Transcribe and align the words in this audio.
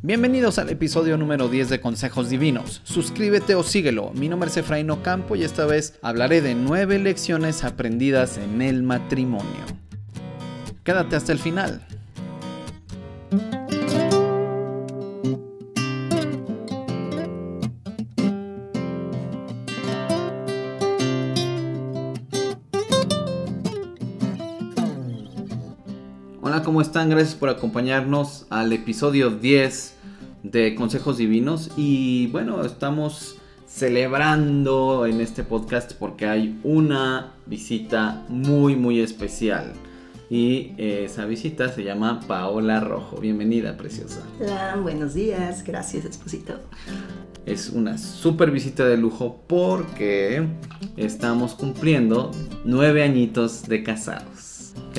Bienvenidos 0.00 0.58
al 0.58 0.70
episodio 0.70 1.18
número 1.18 1.48
10 1.48 1.68
de 1.68 1.80
Consejos 1.82 2.30
Divinos. 2.30 2.80
Suscríbete 2.84 3.54
o 3.56 3.62
síguelo. 3.62 4.12
Mi 4.14 4.30
nombre 4.30 4.48
es 4.48 4.56
Efraín 4.56 4.90
Ocampo 4.90 5.36
y 5.36 5.44
esta 5.44 5.66
vez 5.66 5.98
hablaré 6.00 6.40
de 6.40 6.54
9 6.54 6.98
lecciones 7.00 7.62
aprendidas 7.62 8.38
en 8.38 8.62
el 8.62 8.82
matrimonio. 8.82 9.66
Quédate 10.82 11.16
hasta 11.16 11.32
el 11.32 11.38
final. 11.38 11.86
Hola, 26.48 26.62
¿cómo 26.62 26.80
están? 26.80 27.10
Gracias 27.10 27.34
por 27.34 27.48
acompañarnos 27.48 28.46
al 28.50 28.72
episodio 28.72 29.30
10 29.30 29.94
de 30.44 30.76
Consejos 30.76 31.18
Divinos 31.18 31.72
y 31.76 32.28
bueno, 32.28 32.64
estamos 32.64 33.38
celebrando 33.66 35.06
en 35.06 35.20
este 35.20 35.42
podcast 35.42 35.94
porque 35.94 36.26
hay 36.26 36.60
una 36.62 37.32
visita 37.46 38.24
muy 38.28 38.76
muy 38.76 39.00
especial 39.00 39.72
y 40.30 40.72
eh, 40.78 41.02
esa 41.06 41.24
visita 41.24 41.68
se 41.68 41.82
llama 41.82 42.20
Paola 42.28 42.78
Rojo. 42.78 43.16
Bienvenida, 43.16 43.76
preciosa. 43.76 44.22
Hola, 44.40 44.78
buenos 44.80 45.14
días, 45.14 45.64
gracias, 45.64 46.04
esposito. 46.04 46.60
Es 47.44 47.70
una 47.70 47.98
super 47.98 48.52
visita 48.52 48.86
de 48.86 48.96
lujo 48.96 49.42
porque 49.48 50.46
estamos 50.96 51.54
cumpliendo 51.54 52.30
nueve 52.64 53.02
añitos 53.02 53.66
de 53.66 53.82
casados. 53.82 54.45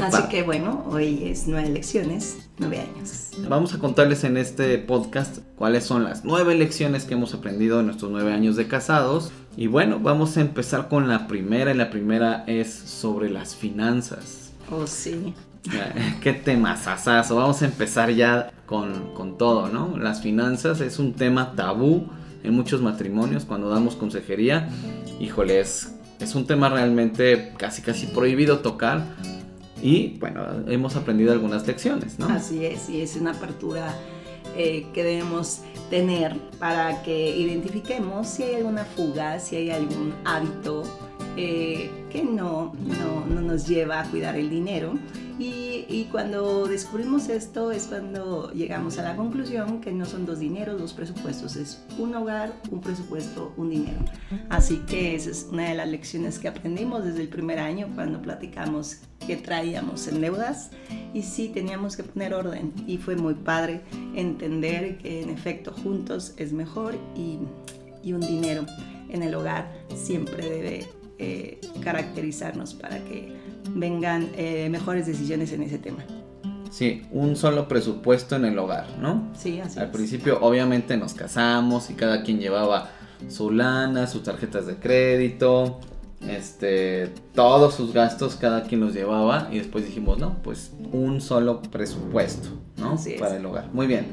Así 0.02 0.24
que 0.30 0.44
bueno, 0.44 0.86
hoy 0.90 1.24
es 1.26 1.48
nueve 1.48 1.70
lecciones, 1.70 2.38
nueve 2.58 2.80
años. 2.80 3.32
Vamos 3.48 3.74
a 3.74 3.80
contarles 3.80 4.24
en 4.24 4.38
este 4.38 4.78
podcast 4.78 5.40
cuáles 5.56 5.86
son 5.86 6.04
las 6.04 6.24
nueve 6.24 6.56
lecciones 6.56 7.06
que 7.06 7.16
hemos 7.16 7.34
aprendido 7.34 7.80
en 7.80 7.88
nuestros 7.88 8.12
nueve 8.12 8.34
años 8.34 8.56
de 8.56 8.68
casados. 8.68 9.32
Y 9.56 9.68
bueno, 9.68 10.00
vamos 10.00 10.38
a 10.38 10.42
empezar 10.42 10.88
con 10.88 11.08
la 11.08 11.28
primera 11.28 11.72
y 11.72 11.78
la 11.78 11.90
primera 11.90 12.44
es 12.48 12.72
sobre 12.72 13.30
las 13.30 13.56
finanzas. 13.56 14.52
Oh, 14.72 14.86
sí. 14.86 15.34
Qué 16.22 16.34
tema 16.34 16.78
sasazo. 16.78 17.36
Vamos 17.36 17.62
a 17.62 17.66
empezar 17.66 18.12
ya 18.12 18.52
con, 18.66 19.14
con 19.14 19.38
todo, 19.38 19.70
¿no? 19.70 19.98
Las 19.98 20.22
finanzas 20.22 20.82
es 20.82 21.00
un 21.00 21.14
tema 21.14 21.54
tabú 21.56 22.08
en 22.44 22.54
muchos 22.54 22.82
matrimonios 22.82 23.46
cuando 23.46 23.70
damos 23.70 23.96
consejería. 23.96 24.70
Híjoles, 25.20 25.94
es 26.20 26.36
un 26.36 26.46
tema 26.46 26.70
realmente 26.70 27.54
casi 27.58 27.82
casi 27.82 28.08
prohibido 28.08 28.60
tocar 28.60 29.04
y 29.88 30.18
bueno, 30.20 30.46
hemos 30.68 30.98
aprendido 30.98 31.32
algunas 31.32 31.66
lecciones, 31.66 32.20
¿no? 32.20 32.28
Así 32.28 32.66
es, 32.66 32.90
y 32.90 33.02
es 33.02 33.16
una 33.16 33.32
apertura 33.32 33.96
eh, 34.58 34.86
que 34.94 35.02
debemos 35.02 35.62
tener 35.90 36.38
para 36.60 37.02
que 37.04 37.38
identifiquemos 37.38 38.28
si 38.28 38.44
hay 38.44 38.56
alguna 38.56 38.84
fuga, 38.84 39.40
si 39.40 39.56
hay 39.56 39.70
algún 39.70 40.14
hábito 40.26 40.84
eh, 41.38 41.90
que 42.10 42.22
no, 42.22 42.74
no, 42.86 43.26
no, 43.34 43.42
nos 43.42 43.66
lleva 43.66 44.02
a 44.02 44.04
cuidar 44.10 44.36
el 44.36 44.50
dinero. 44.50 44.92
Y, 45.40 46.08
cuando 46.12 46.68
descubrimos 46.68 47.30
esto 47.30 47.72
es 47.72 47.88
cuando 47.88 48.52
llegamos 48.54 48.98
a 48.98 49.04
la 49.04 49.16
conclusión 49.16 49.82
que 49.82 49.92
no 49.92 50.06
son 50.06 50.26
dos 50.26 50.40
dineros, 50.40 50.80
dos 50.80 50.94
presupuestos, 50.94 51.56
es 51.56 51.84
un 52.00 52.16
hogar, 52.16 52.54
un 52.72 52.82
presupuesto, 52.82 53.54
un 53.58 53.70
dinero. 53.70 54.00
Así 54.50 54.78
que 54.88 55.16
esa 55.16 55.30
es 55.30 55.48
una 55.52 55.70
de 55.70 55.76
las 55.76 55.88
lecciones 55.88 56.40
que 56.40 56.48
aprendimos 56.48 57.04
desde 57.04 57.22
el 57.22 57.30
primer 57.30 57.60
año 57.60 57.90
cuando 57.94 58.22
platicamos 58.22 58.98
que 59.26 59.36
traíamos 59.36 60.08
en 60.08 60.22
deudas 60.22 60.72
y 61.14 61.22
sí 61.22 61.50
teníamos 61.50 61.98
que 61.98 62.04
poner 62.04 62.34
orden 62.34 62.74
y 62.88 62.98
fue 62.98 63.16
muy 63.16 63.34
padre 63.34 63.82
entender 64.16 64.98
que 64.98 65.22
en 65.22 65.30
efecto 65.30 65.72
juntos 65.72 66.34
es 66.38 66.54
mejor 66.54 66.96
y, 67.16 67.40
y 68.04 68.14
un 68.14 68.22
dinero 68.22 68.66
en 69.10 69.24
el 69.24 69.36
hogar 69.36 69.72
siempre 69.96 70.48
debe 70.50 70.88
eh, 71.20 71.60
caracterizarnos 71.84 72.76
para 72.76 73.00
que 73.04 73.37
vengan 73.74 74.30
eh, 74.36 74.70
mejores 74.70 75.06
decisiones 75.06 75.52
en 75.54 75.64
ese 75.64 75.78
tema. 75.78 76.04
Sí, 76.70 77.04
un 77.12 77.36
solo 77.36 77.68
presupuesto 77.68 78.36
en 78.36 78.46
el 78.46 78.60
hogar, 78.60 78.88
¿no? 79.00 79.32
Sí, 79.36 79.60
así 79.60 79.80
Al 79.80 79.92
principio 79.92 80.40
obviamente 80.42 80.98
nos 80.98 81.14
casamos 81.14 81.90
y 81.90 81.94
cada 81.94 82.24
quien 82.24 82.40
llevaba 82.40 82.90
su 83.30 83.52
lana, 83.52 84.06
sus 84.06 84.24
tarjetas 84.24 84.68
de 84.68 84.76
crédito, 84.76 85.80
este, 86.22 87.08
todos 87.34 87.76
sus 87.76 87.94
gastos 87.94 88.36
cada 88.36 88.64
quien 88.64 88.82
los 88.82 88.94
llevaba 88.94 89.50
y 89.52 89.58
después 89.58 89.86
dijimos, 89.86 90.18
no, 90.18 90.38
pues 90.44 90.72
un 90.92 91.22
solo 91.22 91.62
presupuesto, 91.62 92.50
¿no? 92.78 92.98
Para 93.20 93.38
el 93.38 93.46
hogar. 93.46 93.70
Muy 93.74 93.88
bien. 93.88 94.06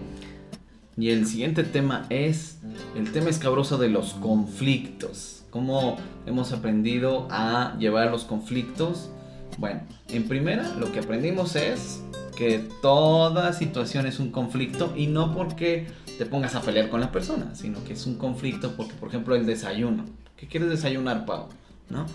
Y 0.96 1.10
el 1.10 1.26
siguiente 1.26 1.64
tema 1.64 2.06
es 2.08 2.58
el 2.94 3.10
tema 3.10 3.30
escabroso 3.30 3.78
de 3.78 3.88
los 3.88 4.14
conflictos. 4.14 5.42
¿Cómo 5.50 5.96
hemos 6.26 6.52
aprendido 6.52 7.26
a 7.30 7.76
llevar 7.78 8.10
los 8.10 8.24
conflictos? 8.24 9.10
Bueno, 9.58 9.80
en 10.08 10.28
primera 10.28 10.74
lo 10.78 10.92
que 10.92 11.00
aprendimos 11.00 11.56
es 11.56 12.02
que 12.36 12.58
toda 12.82 13.52
situación 13.52 14.06
es 14.06 14.18
un 14.18 14.30
conflicto 14.30 14.92
y 14.96 15.06
no 15.06 15.34
porque 15.34 15.86
te 16.18 16.26
pongas 16.26 16.54
a 16.54 16.62
pelear 16.62 16.88
con 16.88 17.00
la 17.00 17.12
persona, 17.12 17.54
sino 17.54 17.82
que 17.84 17.92
es 17.92 18.06
un 18.06 18.16
conflicto 18.16 18.76
porque, 18.76 18.94
por 18.94 19.08
ejemplo, 19.08 19.34
el 19.34 19.46
desayuno. 19.46 20.04
¿Qué 20.36 20.48
quieres 20.48 20.68
desayunar, 20.68 21.26
Pau? 21.26 21.48
¿no? 21.90 22.06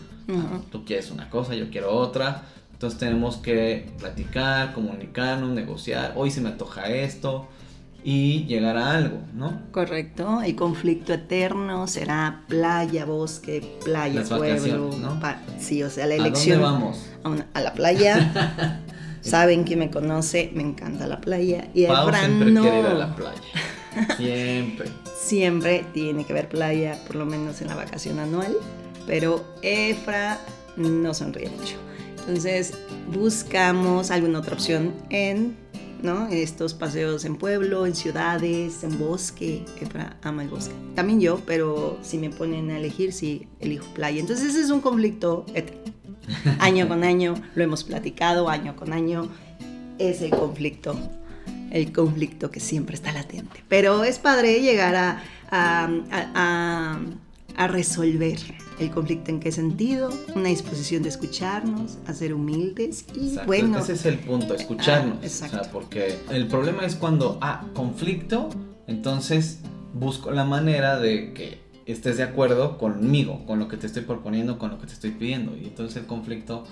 Tú 0.71 0.85
quieres 0.85 1.09
una 1.11 1.29
cosa, 1.29 1.55
yo 1.55 1.69
quiero 1.69 1.91
otra. 1.91 2.43
Entonces 2.73 2.99
tenemos 2.99 3.37
que 3.37 3.91
platicar, 3.97 4.73
comunicarnos, 4.73 5.49
negociar. 5.49 6.13
Hoy 6.15 6.31
se 6.31 6.41
me 6.41 6.49
antoja 6.49 6.87
esto 6.89 7.47
y 8.03 8.45
llegar 8.45 8.77
a 8.77 8.91
algo, 8.91 9.19
¿no? 9.33 9.61
Correcto. 9.71 10.41
El 10.41 10.55
conflicto 10.55 11.13
eterno 11.13 11.87
será 11.87 12.43
playa, 12.47 13.05
bosque, 13.05 13.77
playa, 13.83 14.23
pueblo. 14.23 14.91
¿no? 14.99 15.19
Sí, 15.59 15.83
o 15.83 15.89
sea, 15.89 16.07
la 16.07 16.15
elección. 16.15 16.63
¿A 16.63 16.69
dónde 16.69 16.85
vamos? 17.23 17.45
A, 17.53 17.61
la 17.61 17.73
playa. 17.73 18.81
Saben 19.21 19.65
que 19.65 19.75
me 19.75 19.91
conoce, 19.91 20.51
me 20.53 20.63
encanta 20.63 21.05
la 21.05 21.19
playa. 21.19 21.67
Y 21.73 21.85
Pau 21.85 22.09
siempre 22.13 22.53
quiere 22.53 22.79
ir 22.79 22.85
a 22.85 22.93
la 22.93 23.15
playa. 23.15 23.41
Siempre. 24.15 24.89
siempre 25.19 25.85
tiene 25.93 26.25
que 26.25 26.33
ver 26.33 26.47
playa, 26.47 26.97
por 27.05 27.17
lo 27.17 27.25
menos 27.25 27.61
en 27.61 27.67
la 27.67 27.75
vacación 27.75 28.19
anual 28.19 28.55
pero 29.09 29.43
Efra 29.63 30.39
no 30.77 31.15
sonríe 31.15 31.49
mucho. 31.49 31.77
Entonces 32.19 32.75
buscamos 33.11 34.11
alguna 34.11 34.37
otra 34.37 34.53
opción 34.53 34.93
en 35.09 35.57
¿no? 36.01 36.27
estos 36.27 36.73
paseos 36.73 37.25
en 37.25 37.35
pueblo, 37.35 37.85
en 37.85 37.95
ciudades, 37.95 38.83
en 38.83 38.97
bosque. 38.97 39.65
Efra 39.79 40.17
ama 40.21 40.43
el 40.43 40.49
bosque. 40.49 40.73
También 40.95 41.19
yo, 41.19 41.41
pero 41.45 41.97
si 42.01 42.17
me 42.17 42.29
ponen 42.29 42.71
a 42.71 42.77
elegir, 42.77 43.13
sí, 43.13 43.47
elijo 43.59 43.85
playa. 43.93 44.19
Entonces 44.19 44.49
ese 44.49 44.61
es 44.61 44.69
un 44.69 44.81
conflicto 44.81 45.45
Año 46.59 46.87
con 46.87 47.03
año 47.03 47.35
lo 47.55 47.63
hemos 47.63 47.83
platicado, 47.83 48.49
año 48.49 48.75
con 48.75 48.93
año. 48.93 49.29
Es 49.97 50.21
el 50.21 50.31
conflicto, 50.31 50.95
el 51.71 51.91
conflicto 51.91 52.51
que 52.51 52.59
siempre 52.59 52.95
está 52.95 53.11
latente. 53.11 53.63
Pero 53.67 54.03
es 54.03 54.19
padre 54.19 54.61
llegar 54.61 54.95
a, 54.95 55.23
a, 55.49 55.89
a, 56.11 56.99
a 57.55 57.67
resolver 57.67 58.39
el 58.79 58.91
conflicto 58.91 59.31
en 59.31 59.39
qué 59.39 59.51
sentido, 59.51 60.09
una 60.35 60.49
disposición 60.49 61.03
de 61.03 61.09
escucharnos, 61.09 61.97
a 62.07 62.13
ser 62.13 62.33
humildes 62.33 63.05
y 63.13 63.37
bueno. 63.45 63.79
Ese 63.79 63.93
es 63.93 64.05
el 64.05 64.19
punto, 64.19 64.55
escucharnos. 64.55 65.17
Ah, 65.21 65.25
exacto. 65.25 65.57
O 65.57 65.63
sea, 65.63 65.71
porque 65.71 66.17
el 66.31 66.47
problema 66.47 66.85
es 66.85 66.95
cuando, 66.95 67.37
ah, 67.41 67.65
conflicto, 67.73 68.49
entonces 68.87 69.59
busco 69.93 70.31
la 70.31 70.45
manera 70.45 70.99
de 70.99 71.33
que 71.33 71.59
estés 71.85 72.17
de 72.17 72.23
acuerdo 72.23 72.77
conmigo, 72.77 73.45
con 73.45 73.59
lo 73.59 73.67
que 73.67 73.77
te 73.77 73.87
estoy 73.87 74.03
proponiendo, 74.03 74.59
con 74.59 74.71
lo 74.71 74.79
que 74.79 74.87
te 74.87 74.93
estoy 74.93 75.11
pidiendo. 75.11 75.57
Y 75.57 75.65
entonces 75.65 75.97
el 75.97 76.05
conflicto, 76.05 76.63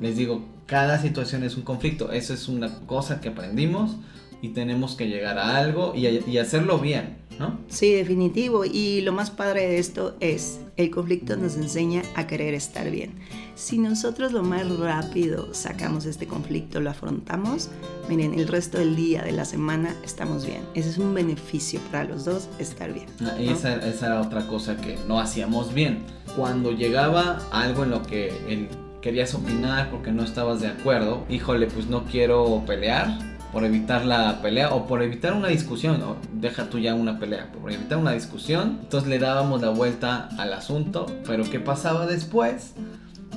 les 0.00 0.16
digo, 0.16 0.44
cada 0.66 1.00
situación 1.00 1.44
es 1.44 1.56
un 1.56 1.62
conflicto. 1.62 2.10
Eso 2.10 2.34
es 2.34 2.48
una 2.48 2.80
cosa 2.86 3.20
que 3.20 3.28
aprendimos 3.28 3.96
y 4.42 4.48
tenemos 4.48 4.94
que 4.94 5.08
llegar 5.08 5.38
a 5.38 5.58
algo 5.58 5.94
y, 5.94 6.06
y 6.06 6.38
hacerlo 6.38 6.78
bien, 6.78 7.18
¿no? 7.38 7.58
Sí, 7.68 7.92
definitivo. 7.92 8.64
Y 8.64 9.02
lo 9.02 9.12
más 9.12 9.30
padre 9.30 9.68
de 9.68 9.78
esto 9.78 10.16
es, 10.20 10.60
el 10.76 10.90
conflicto 10.90 11.36
nos 11.36 11.56
enseña 11.56 12.02
a 12.14 12.26
querer 12.26 12.54
estar 12.54 12.90
bien. 12.90 13.14
Si 13.54 13.78
nosotros 13.78 14.32
lo 14.32 14.42
más 14.42 14.68
rápido 14.78 15.54
sacamos 15.54 16.04
este 16.04 16.26
conflicto, 16.26 16.80
lo 16.80 16.90
afrontamos, 16.90 17.70
miren, 18.08 18.34
el 18.34 18.46
resto 18.46 18.78
del 18.78 18.94
día, 18.94 19.22
de 19.22 19.32
la 19.32 19.44
semana, 19.44 19.94
estamos 20.04 20.44
bien. 20.44 20.62
Ese 20.74 20.90
es 20.90 20.98
un 20.98 21.14
beneficio 21.14 21.80
para 21.90 22.04
los 22.04 22.24
dos, 22.24 22.48
estar 22.58 22.92
bien. 22.92 23.06
Ah, 23.20 23.36
esa, 23.38 23.76
esa, 23.76 24.06
era 24.06 24.20
otra 24.20 24.46
cosa 24.46 24.76
que 24.76 24.98
no 25.08 25.18
hacíamos 25.18 25.72
bien. 25.72 26.04
Cuando 26.36 26.72
llegaba 26.72 27.38
algo 27.50 27.84
en 27.84 27.90
lo 27.90 28.02
que 28.02 28.68
querías 29.00 29.34
opinar 29.34 29.90
porque 29.90 30.12
no 30.12 30.24
estabas 30.24 30.60
de 30.60 30.68
acuerdo, 30.68 31.24
híjole, 31.30 31.68
pues 31.68 31.86
no 31.86 32.04
quiero 32.04 32.62
pelear 32.66 33.35
por 33.56 33.64
evitar 33.64 34.04
la 34.04 34.42
pelea 34.42 34.74
o 34.74 34.86
por 34.86 35.02
evitar 35.02 35.32
una 35.32 35.48
discusión, 35.48 35.98
deja 36.34 36.68
tú 36.68 36.78
ya 36.78 36.94
una 36.94 37.18
pelea, 37.18 37.50
por 37.50 37.72
evitar 37.72 37.96
una 37.96 38.12
discusión, 38.12 38.80
entonces 38.82 39.08
le 39.08 39.18
dábamos 39.18 39.62
la 39.62 39.70
vuelta 39.70 40.28
al 40.36 40.52
asunto, 40.52 41.06
pero 41.26 41.42
¿qué 41.42 41.58
pasaba 41.58 42.04
después? 42.04 42.74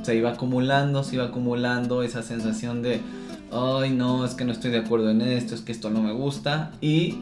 Se 0.04 0.18
iba 0.18 0.32
acumulando, 0.32 1.06
se 1.06 1.16
iba 1.16 1.24
acumulando 1.24 2.04
esa 2.04 2.22
sensación 2.22 2.82
de, 2.82 3.00
ay 3.54 3.92
no, 3.92 4.26
es 4.26 4.34
que 4.34 4.44
no 4.44 4.52
estoy 4.52 4.72
de 4.72 4.80
acuerdo 4.80 5.10
en 5.10 5.22
esto, 5.22 5.56
es 5.56 5.62
que 5.62 5.72
esto 5.72 5.90
no 5.90 6.02
me 6.02 6.12
gusta, 6.12 6.72
y 6.82 7.20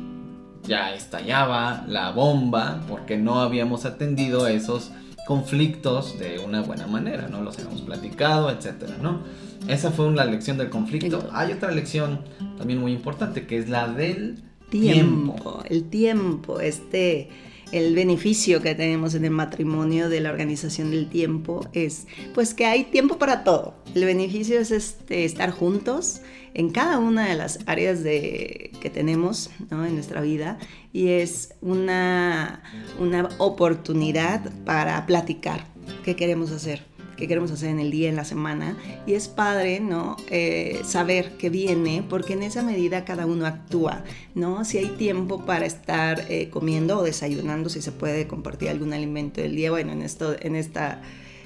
ya 0.64 0.96
estallaba 0.96 1.86
la 1.88 2.10
bomba 2.10 2.82
porque 2.90 3.16
no 3.16 3.42
habíamos 3.42 3.86
atendido 3.86 4.48
esos 4.48 4.90
conflictos 5.28 6.18
de 6.18 6.40
una 6.40 6.62
buena 6.62 6.88
manera, 6.88 7.28
¿no? 7.28 7.42
Los 7.42 7.60
hemos 7.60 7.82
platicado, 7.82 8.50
etcétera, 8.50 8.96
¿no? 9.02 9.24
Esa 9.68 9.92
fue 9.92 10.08
una 10.08 10.24
lección 10.24 10.58
del 10.58 10.70
conflicto. 10.70 11.30
Hay 11.34 11.52
otra 11.52 11.72
lección 11.72 12.22
también 12.58 12.80
muy 12.80 12.94
importante 12.94 13.46
que 13.46 13.58
es 13.58 13.68
la 13.68 13.90
del 13.90 14.42
tiempo. 14.70 15.34
tiempo. 15.34 15.64
El 15.70 15.84
tiempo, 15.90 16.60
este 16.62 17.28
el 17.74 17.94
beneficio 17.96 18.62
que 18.62 18.76
tenemos 18.76 19.14
en 19.16 19.26
el 19.26 19.32
matrimonio 19.32 20.08
de 20.08 20.22
la 20.22 20.30
organización 20.30 20.92
del 20.92 21.10
tiempo 21.10 21.68
es 21.74 22.08
pues 22.34 22.54
que 22.54 22.66
hay 22.66 22.86
tiempo 22.86 23.18
para 23.18 23.44
todo. 23.44 23.76
El 23.94 24.06
beneficio 24.06 24.62
es 24.62 24.72
este, 24.72 25.26
estar 25.26 25.52
juntos 25.52 26.22
en 26.54 26.70
cada 26.70 26.98
una 27.00 27.28
de 27.28 27.36
las 27.36 27.60
áreas 27.66 28.04
de, 28.04 28.72
que 28.80 28.90
tenemos 28.90 29.50
en 29.70 29.94
nuestra 29.94 30.22
vida 30.22 30.58
y 30.98 31.10
es 31.10 31.54
una, 31.62 32.64
una 33.00 33.30
oportunidad 33.38 34.52
para 34.66 35.06
platicar 35.06 35.68
qué 36.04 36.16
queremos 36.16 36.52
hacer 36.52 36.82
que 37.18 37.28
queremos 37.28 37.50
hacer 37.50 37.70
en 37.70 37.80
el 37.80 37.90
día, 37.90 38.10
en 38.10 38.16
la 38.16 38.26
semana. 38.26 38.78
Y 39.08 39.14
es 39.16 39.28
padre, 39.28 39.80
¿no? 39.80 40.18
Eh, 40.30 40.82
saber 40.84 41.32
qué 41.40 41.50
viene, 41.50 42.04
porque 42.08 42.34
en 42.34 42.44
esa 42.44 42.62
medida 42.62 43.06
cada 43.06 43.26
uno 43.26 43.48
actúa, 43.48 44.04
¿no? 44.36 44.64
Si 44.64 44.78
hay 44.78 44.86
tiempo 44.86 45.44
para 45.44 45.66
estar 45.66 46.26
eh, 46.30 46.52
comiendo 46.52 47.00
o 47.00 47.04
desayunando, 47.04 47.70
si 47.70 47.82
se 47.82 47.92
puede 47.92 48.28
compartir 48.28 48.70
algún 48.70 48.94
alimento 48.94 49.42
del 49.42 49.56
día, 49.56 49.72
bueno, 49.72 49.94
en, 49.94 50.04
esto, 50.04 50.36
en 50.40 50.56
esta 50.56 51.02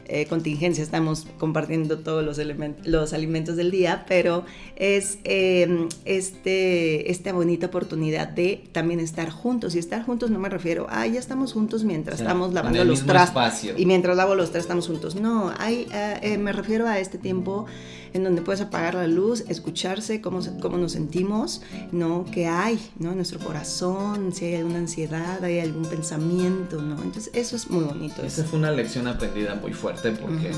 eh, 0.08 0.26
contingencia 0.26 0.84
estamos 0.84 1.28
compartiendo 1.38 2.00
todos 2.00 2.24
los, 2.24 2.40
los 2.84 3.14
alimentos 3.14 3.56
del 3.56 3.72
día, 3.72 4.06
pero 4.08 4.46
es 4.76 5.20
em, 5.24 5.90
este, 6.06 7.12
esta 7.12 7.34
bonita 7.34 7.68
oportunidad 7.68 8.28
de 8.28 8.64
también 8.72 9.00
estar 9.00 9.30
juntos. 9.30 9.76
Y 9.76 9.80
estar 9.80 10.04
juntos 10.04 10.32
no 10.32 10.40
me 10.40 10.50
refiero 10.50 10.88
a, 10.90 11.08
ya 11.08 11.20
estamos 11.20 11.54
juntos 11.54 11.84
mientras 11.84 12.20
estamos 12.20 12.54
lavando 12.54 12.84
los 12.84 13.06
trastos. 13.06 13.72
Y 13.78 13.86
mientras 13.86 14.16
lavo 14.18 14.36
los 14.36 14.52
trastos 14.52 14.66
estamos 14.66 14.88
juntos. 14.88 15.16
No, 15.16 15.54
hay, 15.58 15.88
eh, 15.94 16.20
eh, 16.22 16.38
me 16.38 16.52
refiero 16.52 16.88
a 16.88 17.00
este 17.00 17.18
tiempo 17.18 17.66
en 18.14 18.24
donde 18.24 18.42
puedes 18.42 18.62
apagar 18.62 18.96
la 18.96 19.08
luz, 19.08 19.44
escucharse 19.48 20.22
cómo, 20.22 20.42
cómo 20.62 20.78
nos 20.78 20.94
sentimos, 20.94 21.62
¿no? 21.92 22.26
¿Qué 22.32 22.48
hay, 22.48 22.80
¿no? 23.00 23.12
En 23.12 23.18
nuestro 23.18 23.40
corazón, 23.40 24.34
si 24.34 24.46
hay 24.46 24.56
alguna 24.56 24.80
ansiedad, 24.80 25.44
hay 25.44 25.60
algún 25.60 25.86
pensamiento, 25.86 26.82
¿no? 26.82 26.96
Entonces 27.02 27.32
eso 27.34 27.56
es 27.56 27.70
muy 27.70 27.84
bonito. 27.84 28.24
Esa 28.24 28.44
fue 28.44 28.60
una 28.60 28.72
lección 28.72 29.08
aprendida 29.08 29.56
muy 29.56 29.74
fuerte 29.74 30.12
porque 30.12 30.52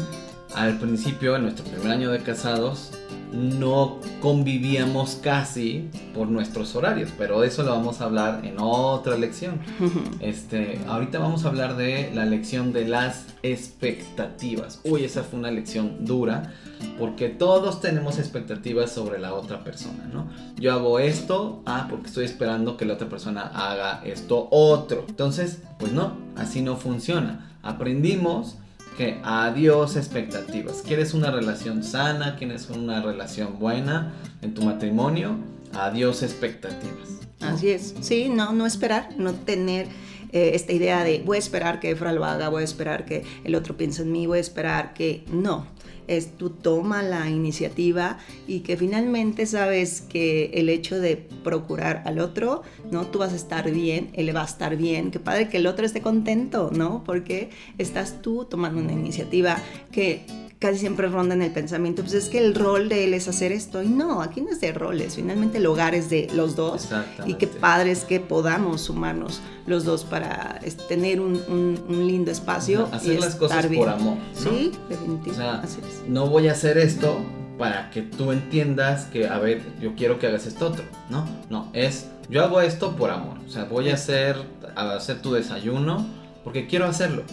al 0.55 0.77
principio, 0.77 1.35
en 1.35 1.43
nuestro 1.43 1.65
primer 1.65 1.91
año 1.91 2.11
de 2.11 2.19
casados, 2.19 2.91
no 3.33 3.99
convivíamos 4.21 5.15
casi 5.15 5.89
por 6.13 6.27
nuestros 6.27 6.75
horarios, 6.75 7.09
pero 7.17 7.43
eso 7.43 7.63
lo 7.63 7.71
vamos 7.71 7.99
a 7.99 8.05
hablar 8.05 8.45
en 8.45 8.57
otra 8.59 9.17
lección. 9.17 9.59
Este, 10.19 10.79
ahorita 10.87 11.19
vamos 11.19 11.43
a 11.43 11.49
hablar 11.49 11.75
de 11.75 12.11
la 12.13 12.25
lección 12.25 12.71
de 12.71 12.87
las 12.87 13.25
expectativas. 13.41 14.79
Uy, 14.83 15.03
esa 15.03 15.23
fue 15.23 15.39
una 15.39 15.51
lección 15.51 16.05
dura 16.05 16.53
porque 16.97 17.29
todos 17.29 17.81
tenemos 17.81 18.19
expectativas 18.19 18.91
sobre 18.91 19.19
la 19.19 19.33
otra 19.33 19.63
persona, 19.63 20.05
¿no? 20.11 20.27
Yo 20.57 20.71
hago 20.71 20.99
esto, 20.99 21.61
ah, 21.65 21.87
porque 21.89 22.07
estoy 22.07 22.25
esperando 22.25 22.77
que 22.77 22.85
la 22.85 22.93
otra 22.93 23.09
persona 23.09 23.41
haga 23.41 24.01
esto 24.05 24.47
otro. 24.51 25.05
Entonces, 25.07 25.61
pues 25.79 25.91
no, 25.91 26.17
así 26.35 26.61
no 26.61 26.77
funciona. 26.77 27.57
Aprendimos 27.63 28.57
que 28.97 29.19
adiós 29.23 29.95
expectativas. 29.95 30.81
¿Quieres 30.81 31.13
una 31.13 31.31
relación 31.31 31.83
sana? 31.83 32.35
¿Quieres 32.35 32.69
una 32.69 33.01
relación 33.01 33.59
buena 33.59 34.13
en 34.41 34.53
tu 34.53 34.63
matrimonio? 34.63 35.37
Adiós 35.73 36.23
expectativas. 36.23 37.19
Así 37.41 37.69
es. 37.69 37.95
Sí, 38.01 38.29
no, 38.29 38.53
no 38.53 38.65
esperar, 38.65 39.09
no 39.17 39.33
tener 39.33 39.87
eh, 40.33 40.51
esta 40.53 40.73
idea 40.73 41.03
de 41.03 41.21
voy 41.25 41.37
a 41.37 41.39
esperar 41.39 41.79
que 41.79 41.91
Efra 41.91 42.11
lo 42.11 42.25
haga, 42.25 42.49
voy 42.49 42.61
a 42.61 42.65
esperar 42.65 43.05
que 43.05 43.23
el 43.43 43.55
otro 43.55 43.77
piense 43.77 44.01
en 44.01 44.11
mí, 44.11 44.27
voy 44.27 44.39
a 44.39 44.41
esperar 44.41 44.93
que 44.93 45.23
no 45.31 45.67
es 46.07 46.37
tú 46.37 46.49
toma 46.49 47.01
la 47.03 47.29
iniciativa 47.29 48.17
y 48.47 48.61
que 48.61 48.77
finalmente 48.77 49.45
sabes 49.45 50.01
que 50.01 50.51
el 50.53 50.69
hecho 50.69 50.99
de 50.99 51.17
procurar 51.17 52.03
al 52.05 52.19
otro, 52.19 52.63
¿no? 52.91 53.05
Tú 53.07 53.19
vas 53.19 53.33
a 53.33 53.35
estar 53.35 53.69
bien, 53.71 54.09
él 54.13 54.35
va 54.35 54.41
a 54.41 54.45
estar 54.45 54.75
bien, 54.75 55.11
qué 55.11 55.19
padre 55.19 55.49
que 55.49 55.57
el 55.57 55.67
otro 55.67 55.85
esté 55.85 56.01
contento, 56.01 56.71
¿no? 56.73 57.03
Porque 57.03 57.49
estás 57.77 58.21
tú 58.21 58.45
tomando 58.45 58.81
una 58.81 58.93
iniciativa 58.93 59.57
que 59.91 60.25
casi 60.63 60.79
siempre 60.79 61.09
ronda 61.09 61.35
en 61.35 61.41
el 61.41 61.51
pensamiento, 61.51 62.03
pues 62.03 62.13
es 62.13 62.29
que 62.29 62.37
el 62.37 62.55
rol 62.55 62.87
de 62.87 63.03
él 63.03 63.13
es 63.13 63.27
hacer 63.27 63.51
esto. 63.51 63.83
Y 63.83 63.89
no, 63.89 64.21
aquí 64.21 64.39
no 64.39 64.49
es 64.49 64.61
de 64.61 64.71
roles, 64.71 65.15
finalmente 65.15 65.57
el 65.57 65.65
hogar 65.65 65.93
es 65.93 66.09
de 66.09 66.29
los 66.33 66.55
dos. 66.55 66.87
Y 67.25 67.33
qué 67.33 67.47
padre 67.47 67.91
es 67.91 68.05
que 68.05 68.21
podamos 68.21 68.79
sumarnos 68.79 69.41
los 69.67 69.83
dos 69.83 70.05
para 70.05 70.61
tener 70.87 71.19
un, 71.19 71.83
lindo 71.89 72.31
espacio. 72.31 72.87
Hacer 72.93 73.19
las 73.19 73.35
cosas 73.35 73.65
por 73.65 73.89
amor. 73.89 74.17
Sí, 74.33 74.71
definitivamente. 74.87 75.67
no 76.07 76.27
voy 76.27 76.47
a 76.47 76.53
hacer 76.53 76.77
esto 76.77 77.17
para 77.57 77.89
que 77.91 78.01
tú 78.01 78.31
entiendas 78.31 79.03
que, 79.07 79.27
a 79.27 79.39
ver, 79.39 79.61
yo 79.81 79.95
quiero 79.95 80.17
que 80.17 80.27
hagas 80.27 80.45
esto 80.45 80.67
otro. 80.67 80.85
No, 81.09 81.27
no, 81.49 81.69
es, 81.73 82.07
yo 82.29 82.41
hago 82.41 82.61
esto 82.61 82.95
por 82.95 83.11
amor. 83.11 83.37
O 83.45 83.49
sea, 83.49 83.65
voy 83.65 83.89
a 83.89 83.95
hacer, 83.95 84.37
a 84.75 84.93
hacer 84.93 85.21
tu 85.21 85.33
desayuno 85.33 86.07
porque 86.45 86.67
quiero 86.67 86.85
hacerlo. 86.85 87.23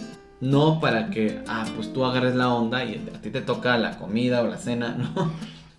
No 0.41 0.79
para 0.79 1.11
que, 1.11 1.41
ah, 1.47 1.65
pues 1.75 1.93
tú 1.93 2.03
agarres 2.03 2.35
la 2.35 2.53
onda 2.53 2.83
y 2.83 2.95
a 3.15 3.21
ti 3.21 3.29
te 3.29 3.41
toca 3.41 3.77
la 3.77 3.97
comida 3.97 4.41
o 4.41 4.47
la 4.47 4.57
cena, 4.57 4.95
no. 5.15 5.31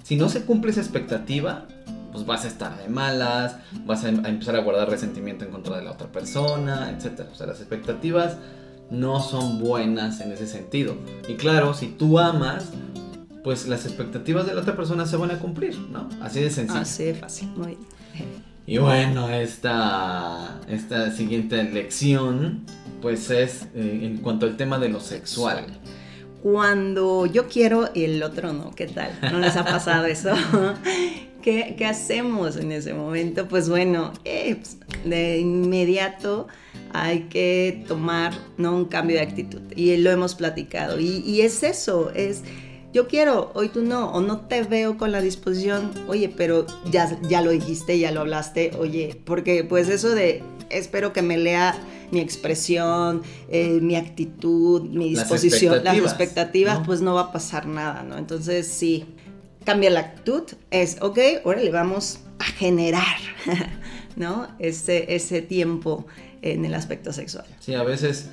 Si 0.03 0.17
no 0.17 0.29
se 0.29 0.45
cumple 0.45 0.71
esa 0.71 0.81
expectativa, 0.81 1.67
pues 2.13 2.27
vas 2.27 2.45
a 2.45 2.49
estar 2.49 2.77
de 2.77 2.89
malas, 2.89 3.57
vas 3.85 4.05
a, 4.05 4.09
empezar 4.09 4.57
a 4.57 4.61
guardar 4.61 4.89
resentimiento 4.91 5.45
en 5.45 5.51
contra 5.51 5.77
de 5.77 5.83
la 5.83 5.93
otra 5.93 6.09
persona, 6.09 6.91
etc. 6.91 7.27
O 7.33 7.35
sea, 7.35 7.47
las 7.47 7.61
expectativas 7.61 8.37
no 8.91 9.21
son 9.21 9.59
buenas 9.59 10.21
en 10.21 10.33
ese 10.33 10.47
sentido. 10.47 10.97
Y 11.29 11.35
claro, 11.35 11.73
si 11.75 11.87
tú 11.87 12.19
amas, 12.19 12.71
pues 13.43 13.67
las 13.67 13.87
expectativas 13.87 14.47
de 14.47 14.55
la 14.55 14.61
otra 14.61 14.77
persona 14.77 15.07
se 15.07 15.17
van 15.17 15.31
a 15.31 15.39
cumplir, 15.39 15.79
¿no? 15.91 16.09
Así 16.21 16.41
de 16.41 16.51
sencillo. 16.51 16.81
Así 16.81 17.05
de 17.05 17.15
fácil, 17.15 17.49
muy 17.57 17.79
bien. 18.13 18.43
Y 18.67 18.79
bueno, 18.79 19.29
esta, 19.29 20.61
esta 20.69 21.11
siguiente 21.11 21.65
lección 21.65 22.65
pues 23.03 23.29
es 23.31 23.67
eh, 23.75 24.01
en 24.03 24.19
cuanto 24.19 24.47
al 24.47 24.57
tema 24.57 24.79
de 24.79 24.89
lo 24.89 25.01
sexual. 25.01 25.67
Cuando 26.43 27.27
yo 27.27 27.49
quiero 27.49 27.91
el 27.95 28.23
otro 28.23 28.53
no, 28.53 28.75
¿qué 28.75 28.87
tal? 28.87 29.13
¿No 29.31 29.39
les 29.39 29.57
ha 29.57 29.65
pasado 29.65 30.07
eso? 30.07 30.31
¿Qué, 31.43 31.77
hacemos 31.85 32.57
en 32.57 32.73
ese 32.73 32.95
momento? 32.95 33.49
Pues 33.49 33.69
bueno, 33.69 34.13
eh, 34.25 34.57
pues, 34.57 34.79
de 35.05 35.39
inmediato 35.39 36.47
hay 36.93 37.25
que 37.25 37.85
tomar 37.87 38.33
¿no? 38.57 38.77
un 38.77 38.85
cambio 38.87 39.17
de 39.17 39.23
actitud 39.23 39.61
y 39.75 39.97
lo 39.97 40.11
hemos 40.11 40.35
platicado. 40.35 40.99
Y, 41.01 41.23
y 41.27 41.43
es 41.43 41.63
eso, 41.65 42.13
es 42.15 42.43
yo 42.93 43.09
quiero, 43.09 43.51
hoy 43.55 43.69
tú 43.69 43.83
no, 43.83 44.13
o 44.13 44.21
no 44.21 44.41
te 44.41 44.63
veo 44.63 44.99
con 44.99 45.13
la 45.13 45.23
disposición, 45.23 45.91
oye, 46.09 46.29
pero 46.29 46.67
ya, 46.91 47.19
ya 47.23 47.41
lo 47.41 47.51
dijiste, 47.51 47.99
ya 47.99 48.13
lo 48.13 48.21
hablaste, 48.21 48.73
oye, 48.79 49.19
porque 49.25 49.65
pues 49.65 49.89
eso 49.89 50.11
de 50.15 50.43
espero 50.69 51.13
que 51.13 51.23
me 51.23 51.39
lea 51.39 51.75
mi 52.13 52.21
expresión, 52.21 53.23
eh, 53.49 53.81
mi 53.81 53.97
actitud, 53.97 54.83
mi 54.83 55.09
disposición, 55.09 55.83
las 55.83 55.97
expectativas, 55.97 56.81
pues 56.87 57.01
no 57.01 57.15
va 57.15 57.23
a 57.23 57.33
pasar 57.33 57.67
nada, 57.67 58.03
¿no? 58.03 58.19
Entonces 58.19 58.69
sí, 58.69 59.07
cambia 59.65 59.91
la 59.91 60.01
actitud, 60.01 60.43
es, 60.71 60.99
ok, 61.01 61.19
ahora 61.45 61.63
le 61.63 61.71
vamos 61.71 62.21
a 62.39 62.45
generar, 62.45 63.17
¿no? 64.17 64.49
Ese, 64.59 65.15
ese 65.15 65.41
tiempo 65.43 66.07
en 66.43 66.65
el 66.65 66.75
aspecto 66.75 67.13
sexual. 67.13 67.47
Sí, 67.61 67.75
a 67.75 67.83
veces 67.83 68.29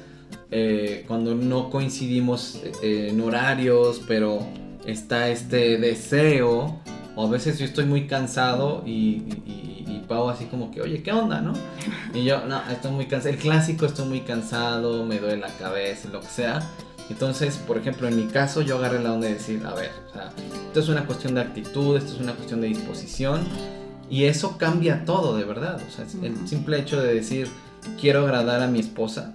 eh, 0.52 1.06
cuando 1.08 1.36
no 1.36 1.70
coincidimos 1.70 2.62
eh, 2.84 3.10
en 3.12 3.22
horarios, 3.22 4.02
pero 4.08 4.46
está 4.86 5.30
este 5.30 5.78
deseo, 5.78 6.80
o 7.16 7.28
a 7.28 7.30
veces 7.30 7.60
yo 7.60 7.66
estoy 7.66 7.86
muy 7.86 8.08
cansado 8.08 8.84
y, 8.86 9.24
y, 9.46 9.79
Pau 10.10 10.30
así 10.30 10.46
como 10.46 10.72
que, 10.72 10.82
oye, 10.82 11.02
¿qué 11.02 11.14
onda, 11.14 11.40
no? 11.40 11.54
Y 12.14 12.26
yo, 12.26 12.46
no, 12.46 12.62
estoy 12.70 12.92
muy 12.92 13.06
cansado, 13.06 13.34
el 13.34 13.40
clásico 13.40 13.86
estoy 13.86 14.08
muy 14.08 14.22
cansado, 14.22 15.06
me 15.06 15.20
duele 15.20 15.38
la 15.38 15.54
cabeza, 15.54 16.10
lo 16.12 16.20
que 16.20 16.28
sea. 16.28 16.68
Entonces, 17.10 17.58
por 17.58 17.78
ejemplo, 17.78 18.08
en 18.08 18.18
mi 18.18 18.26
caso 18.26 18.62
yo 18.62 18.78
agarré 18.78 19.02
la 19.02 19.14
onda 19.14 19.28
de 19.28 19.36
decir, 19.36 19.66
a 19.66 19.74
ver, 19.74 19.92
o 20.10 20.14
sea, 20.14 20.32
esto 20.68 20.80
es 20.80 20.90
una 20.90 21.06
cuestión 21.06 21.36
de 21.36 21.42
actitud, 21.42 21.98
esto 21.98 22.14
es 22.14 22.20
una 22.20 22.34
cuestión 22.34 22.60
de 22.62 22.68
disposición, 22.68 23.42
y 24.10 24.26
eso 24.26 24.58
cambia 24.58 25.06
todo, 25.06 25.38
de 25.38 25.46
verdad. 25.46 25.82
O 25.88 25.92
sea, 25.92 26.06
el 26.24 26.48
simple 26.48 26.80
hecho 26.80 27.02
de 27.02 27.14
decir, 27.14 27.48
quiero 28.00 28.22
agradar 28.22 28.62
a 28.62 28.68
mi 28.68 28.80
esposa, 28.80 29.34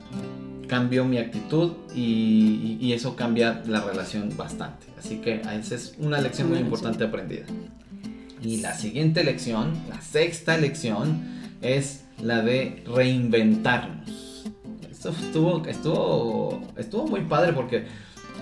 cambió 0.67 1.05
mi 1.05 1.19
actitud 1.19 1.73
y, 1.95 2.93
eso 2.93 3.17
cambia 3.17 3.63
la 3.67 3.81
relación 3.81 4.37
bastante. 4.37 4.87
Así 4.97 5.19
que 5.19 5.41
esa 5.41 5.75
es 5.75 5.95
una 5.99 6.21
lección 6.21 6.49
muy 6.49 6.59
importante 6.59 7.03
aprendida. 7.03 7.45
Y 8.45 8.59
la 8.59 8.75
siguiente 8.75 9.25
lección, 9.25 9.73
la 9.89 10.01
sexta 10.03 10.59
lección, 10.59 11.23
es 11.63 12.05
la 12.23 12.43
de 12.43 12.85
reinventarnos. 12.87 14.45
Esto 14.91 15.11
estuvo, 15.11 15.67
estuvo, 15.67 16.63
estuvo 16.77 17.07
muy 17.07 17.23
padre 17.23 17.55
porque 17.55 17.87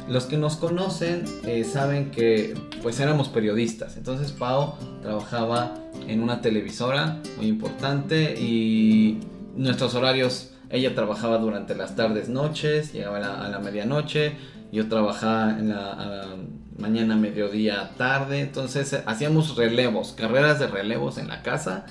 los 0.09 0.27
que 0.27 0.37
nos 0.37 0.57
conocen 0.57 1.25
eh, 1.45 1.63
saben 1.65 2.11
que 2.11 2.55
pues 2.83 2.99
éramos 2.99 3.29
periodistas. 3.29 3.97
Entonces 3.97 4.33
Pau 4.33 4.75
trabajaba 5.03 5.75
en 6.09 6.21
una 6.23 6.41
televisora 6.41 7.21
muy 7.37 7.47
importante 7.47 8.35
y 8.41 9.21
nuestros 9.57 9.95
horarios, 9.95 10.51
ella 10.71 10.95
trabajaba 10.95 11.39
durante 11.39 11.77
las 11.77 11.95
tardes, 11.95 12.29
noches, 12.29 12.93
llegaba 12.93 13.19
a 13.19 13.49
la, 13.49 13.59
medianoche, 13.61 14.33
yo 14.73 14.89
trabajaba 14.89 15.51
en 15.59 15.69
la, 15.69 16.37
mañana, 16.79 17.17
mediodía, 17.17 17.91
tarde, 17.97 18.41
entonces 18.41 18.93
eh, 18.93 19.03
hacíamos 19.07 19.57
relevos, 19.57 20.15
carreras 20.17 20.59
de 20.59 20.67
relevos 20.67 21.19
en 21.19 21.29
la 21.29 21.43
casa 21.43 21.87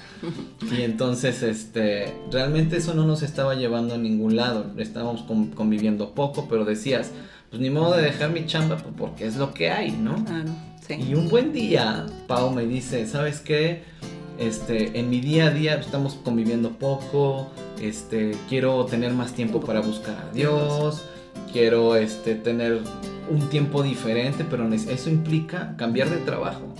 y 0.71 0.81
entonces 0.81 1.43
este 1.43 2.13
realmente 2.31 2.77
eso 2.77 2.93
no 2.93 3.05
nos 3.05 3.21
estaba 3.23 3.55
llevando 3.55 3.95
a 3.95 3.97
ningún 3.97 4.35
lado, 4.35 4.65
estábamos 4.77 5.23
conviviendo 5.55 6.11
poco, 6.13 6.47
pero 6.49 6.65
decías, 6.65 7.11
pues 7.49 7.61
ni 7.61 7.69
modo 7.69 7.95
de 7.95 8.03
dejar 8.03 8.31
mi 8.31 8.45
chamba 8.45 8.77
pues, 8.77 8.93
porque 8.97 9.25
es 9.25 9.35
lo 9.35 9.53
que 9.53 9.69
hay, 9.69 9.91
¿no? 9.91 10.23
Claro, 10.25 10.51
sí. 10.85 10.95
Y 11.09 11.13
un 11.15 11.29
buen 11.29 11.53
día, 11.53 12.05
Pau 12.27 12.51
me 12.51 12.65
dice, 12.65 13.07
¿sabes 13.07 13.39
qué? 13.39 13.83
Este, 14.39 14.97
en 14.99 15.09
mi 15.09 15.21
día 15.21 15.47
a 15.47 15.51
día 15.51 15.75
estamos 15.75 16.15
conviviendo 16.15 16.71
poco, 16.71 17.51
este, 17.79 18.35
quiero 18.49 18.85
tener 18.85 19.13
más 19.13 19.33
tiempo 19.33 19.59
para 19.59 19.81
buscar 19.81 20.29
a 20.29 20.33
Dios, 20.33 21.03
quiero 21.51 21.95
este, 21.95 22.35
tener 22.35 22.81
un 23.31 23.49
tiempo 23.49 23.83
diferente, 23.83 24.45
pero 24.49 24.71
eso 24.73 25.09
implica 25.09 25.75
cambiar 25.77 26.09
de 26.09 26.17
trabajo, 26.17 26.73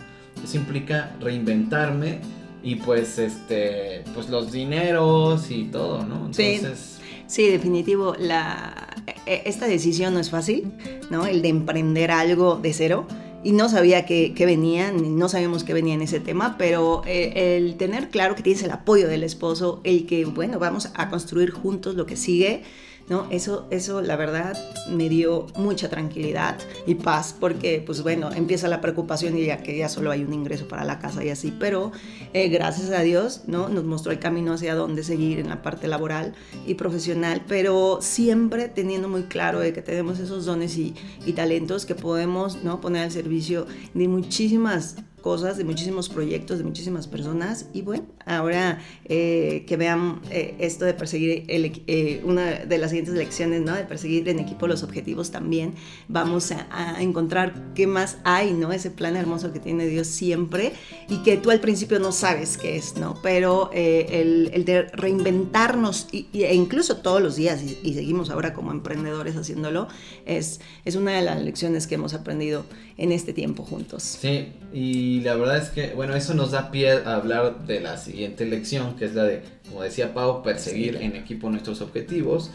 eso 0.44 0.58
implica 0.58 1.16
reinventarme 1.20 2.20
y 2.64 2.76
pues 2.76 3.18
este 3.18 4.04
pues 4.14 4.30
los 4.30 4.52
dineros 4.52 5.50
y 5.50 5.66
todo, 5.66 6.04
¿no? 6.04 6.28
Entonces 6.28 6.92
Sí, 7.32 7.48
definitivo. 7.48 8.14
La, 8.20 8.90
e, 9.26 9.44
esta 9.46 9.66
decisión 9.66 10.14
no 10.14 10.20
es 10.20 10.30
fácil, 10.30 10.70
¿no? 11.10 11.26
El 11.26 11.42
de 11.42 11.48
emprender 11.48 12.12
algo 12.12 12.58
de 12.58 12.74
cero. 12.74 13.08
Y 13.42 13.54
no 13.54 13.70
sabía 13.70 14.06
que, 14.06 14.34
que 14.34 14.46
venía, 14.46 14.92
no 14.92 15.30
sabemos 15.30 15.64
qué 15.64 15.74
venía 15.74 15.94
en 15.94 16.02
ese 16.02 16.20
tema, 16.20 16.58
pero 16.58 17.04
eh, 17.06 17.56
el 17.56 17.78
tener 17.78 18.10
claro 18.10 18.36
que 18.36 18.44
tienes 18.44 18.64
el 18.64 18.72
apoyo 18.72 19.08
del 19.08 19.24
esposo, 19.24 19.80
el 19.86 20.06
que, 20.08 20.26
bueno, 20.26 20.60
vamos 20.60 20.90
a 20.94 21.10
construir 21.10 21.52
juntos 21.52 21.96
lo 21.96 22.06
que 22.06 22.18
sigue, 22.18 22.64
¿no? 23.12 23.28
Eso, 23.30 23.68
eso 23.72 24.02
la 24.02 24.16
verdad 24.16 24.58
me 24.90 25.10
dio 25.10 25.46
mucha 25.58 25.90
tranquilidad 25.90 26.58
y 26.88 26.96
paz 26.96 27.36
porque 27.38 27.84
pues 27.86 28.04
bueno, 28.04 28.32
empieza 28.32 28.70
la 28.70 28.80
preocupación 28.80 29.38
y 29.38 29.48
ya 29.48 29.58
que 29.58 29.78
ya 29.78 29.90
solo 29.90 30.12
hay 30.12 30.24
un 30.24 30.34
ingreso 30.34 30.70
para 30.70 30.86
la 30.86 30.98
casa 31.00 31.22
y 31.22 31.28
así, 31.28 31.54
pero 31.60 31.92
eh, 32.32 32.48
gracias 32.48 32.90
a 32.92 33.02
Dios, 33.02 33.42
¿no? 33.48 33.68
Nos 33.68 33.84
mostró 33.84 34.14
el 34.14 34.20
camino 34.20 34.54
hacia 34.54 34.76
dónde 34.76 35.04
seguir 35.04 35.40
en 35.40 35.50
la 35.50 35.62
parte 35.62 35.90
laboral 35.90 36.36
y 36.66 36.76
profesional, 36.76 37.44
pero 37.50 38.00
siempre 38.00 38.70
teniendo 38.70 39.10
muy 39.10 39.24
claro 39.24 39.60
de 39.60 39.74
que 39.74 39.82
tenemos 39.82 40.20
esos 40.20 40.46
dones 40.46 40.78
y, 40.78 40.96
y 41.26 41.34
talentos 41.34 41.86
que 41.86 41.96
podemos, 41.96 42.64
¿no? 42.64 42.80
Poner 42.80 43.04
al 43.04 43.12
servicio 43.12 43.68
de 43.94 44.08
muchísimas 44.08 44.96
cosas, 45.22 45.58
de 45.58 45.64
muchísimos 45.64 46.10
proyectos, 46.10 46.58
de 46.58 46.64
muchísimas 46.64 47.08
personas. 47.08 47.68
Y 47.74 47.82
bueno, 47.82 48.06
ahora 48.26 48.80
eh, 49.06 49.66
que 49.68 49.78
vean 49.78 50.22
eh, 50.30 50.56
esto 50.60 50.86
de 50.86 50.94
perseguir 50.94 51.46
eh, 51.48 52.22
una 52.24 52.46
de 52.52 52.78
las 52.78 52.92
siguientes 52.92 53.16
lecciones, 53.16 53.62
¿no? 53.62 53.76
De 53.76 53.84
perseguir 53.84 54.28
en 54.30 54.40
equipo 54.40 54.68
los 54.68 54.84
objetivos 54.84 55.32
también, 55.32 55.74
vamos 56.08 56.52
a, 56.52 57.02
encontrar 57.02 57.74
qué 57.76 57.88
más 57.88 58.18
hay, 58.24 58.54
¿no? 58.54 58.72
Ese 58.72 58.92
plan 58.92 59.16
hermoso 59.16 59.52
que 59.52 59.60
tiene 59.60 59.86
Dios 59.88 60.08
siempre 60.08 60.74
y 61.10 61.18
que 61.24 61.38
tú 61.38 61.52
al 61.52 61.60
principio 61.60 62.00
no 62.00 62.12
sabes 62.12 62.58
qué 62.58 62.78
es, 62.78 62.96
¿no? 62.98 63.20
Pero 63.22 63.70
el, 63.74 64.64
de 64.66 64.84
reinventarnos 64.84 66.08
e 66.12 66.56
incluso 66.56 66.98
todos 66.98 67.22
los 67.22 67.36
días, 67.36 67.62
y, 67.64 67.78
y, 67.84 67.94
seguimos 67.94 68.30
ahora 68.30 68.54
como 68.54 68.72
emprendedores 68.72 69.36
haciéndolo, 69.36 69.88
es, 70.26 70.62
es 70.86 70.96
una 70.96 71.12
de 71.12 71.22
las 71.22 71.42
lecciones 71.42 71.88
que 71.88 71.96
hemos 71.96 72.14
aprendido 72.14 72.66
en 72.98 73.12
este 73.12 73.34
tiempo 73.34 73.64
juntos. 73.64 74.04
Sí, 74.04 74.54
y 74.74 75.22
la 75.22 75.36
verdad 75.36 75.58
es 75.58 75.70
que, 75.70 75.94
bueno, 75.96 76.16
eso 76.16 76.34
nos 76.34 76.52
da 76.52 76.72
pie 76.72 76.92
a 76.92 77.16
hablar 77.16 77.66
de 77.66 77.80
la 77.80 77.98
siguiente 78.12 78.46
lección, 78.46 78.96
que 78.96 79.06
es 79.06 79.16
la 79.16 79.24
de, 79.24 79.42
como 79.68 79.82
decía 79.82 80.14
Pau, 80.14 80.44
perseguir 80.44 80.98
en 80.98 81.16
equipo 81.16 81.50
nuestros 81.50 81.82
objetivos. 81.82 82.52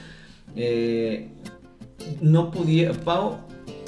Eh, 0.55 1.29
no 2.21 2.51
pudiera, 2.51 2.93
Pau 2.93 3.39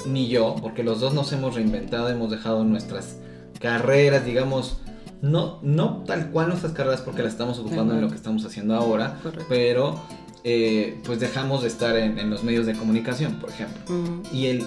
ni 0.05 0.27
yo, 0.27 0.55
porque 0.61 0.83
los 0.83 0.99
dos 0.99 1.13
nos 1.13 1.31
hemos 1.31 1.55
reinventado, 1.55 2.09
hemos 2.09 2.31
dejado 2.31 2.63
nuestras 2.63 3.17
carreras, 3.59 4.25
digamos, 4.25 4.81
no, 5.21 5.59
no 5.61 6.03
tal 6.05 6.31
cual 6.31 6.47
nuestras 6.47 6.73
carreras 6.73 7.01
porque 7.01 7.21
las 7.21 7.33
estamos 7.33 7.59
ocupando 7.59 7.93
en 7.93 8.01
lo 8.01 8.09
que 8.09 8.15
estamos 8.15 8.45
haciendo 8.45 8.75
ahora, 8.75 9.19
pero 9.49 10.01
eh, 10.43 10.97
pues 11.03 11.19
dejamos 11.19 11.61
de 11.61 11.67
estar 11.67 11.97
en, 11.97 12.29
los 12.29 12.43
medios 12.43 12.65
de 12.65 12.73
comunicación, 12.73 13.33
por 13.35 13.49
ejemplo. 13.49 13.83
Y 14.31 14.47
el 14.47 14.65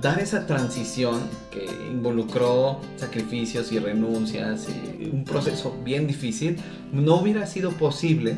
dar 0.00 0.20
esa 0.20 0.46
transición 0.46 1.20
que 1.50 1.64
involucró 1.90 2.80
sacrificios 2.96 3.72
y 3.72 3.78
renuncias 3.78 4.66
y 4.68 5.06
un 5.06 5.24
proceso 5.24 5.76
bien 5.84 6.06
difícil, 6.06 6.56
no 6.92 7.16
hubiera 7.16 7.46
sido 7.46 7.70
posible 7.72 8.36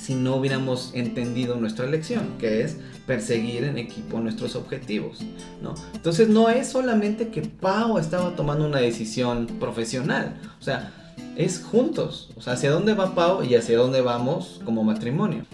si 0.00 0.14
no 0.14 0.36
hubiéramos 0.36 0.92
entendido 0.94 1.56
nuestra 1.56 1.86
lección, 1.86 2.36
que 2.38 2.62
es 2.62 2.76
perseguir 3.06 3.64
en 3.64 3.78
equipo 3.78 4.20
nuestros 4.20 4.54
objetivos, 4.54 5.20
¿no? 5.62 5.74
Entonces 5.94 6.28
no 6.28 6.48
es 6.48 6.68
solamente 6.68 7.28
que 7.28 7.42
Pau 7.42 7.98
estaba 7.98 8.36
tomando 8.36 8.66
una 8.66 8.78
decisión 8.78 9.46
profesional, 9.58 10.40
o 10.60 10.62
sea, 10.62 10.92
es 11.36 11.60
juntos, 11.60 12.30
o 12.36 12.40
sea, 12.40 12.52
hacia 12.52 12.70
dónde 12.70 12.94
va 12.94 13.14
Pau 13.14 13.42
y 13.42 13.54
hacia 13.54 13.76
dónde 13.76 14.00
vamos 14.00 14.60
como 14.64 14.84
matrimonio. 14.84 15.44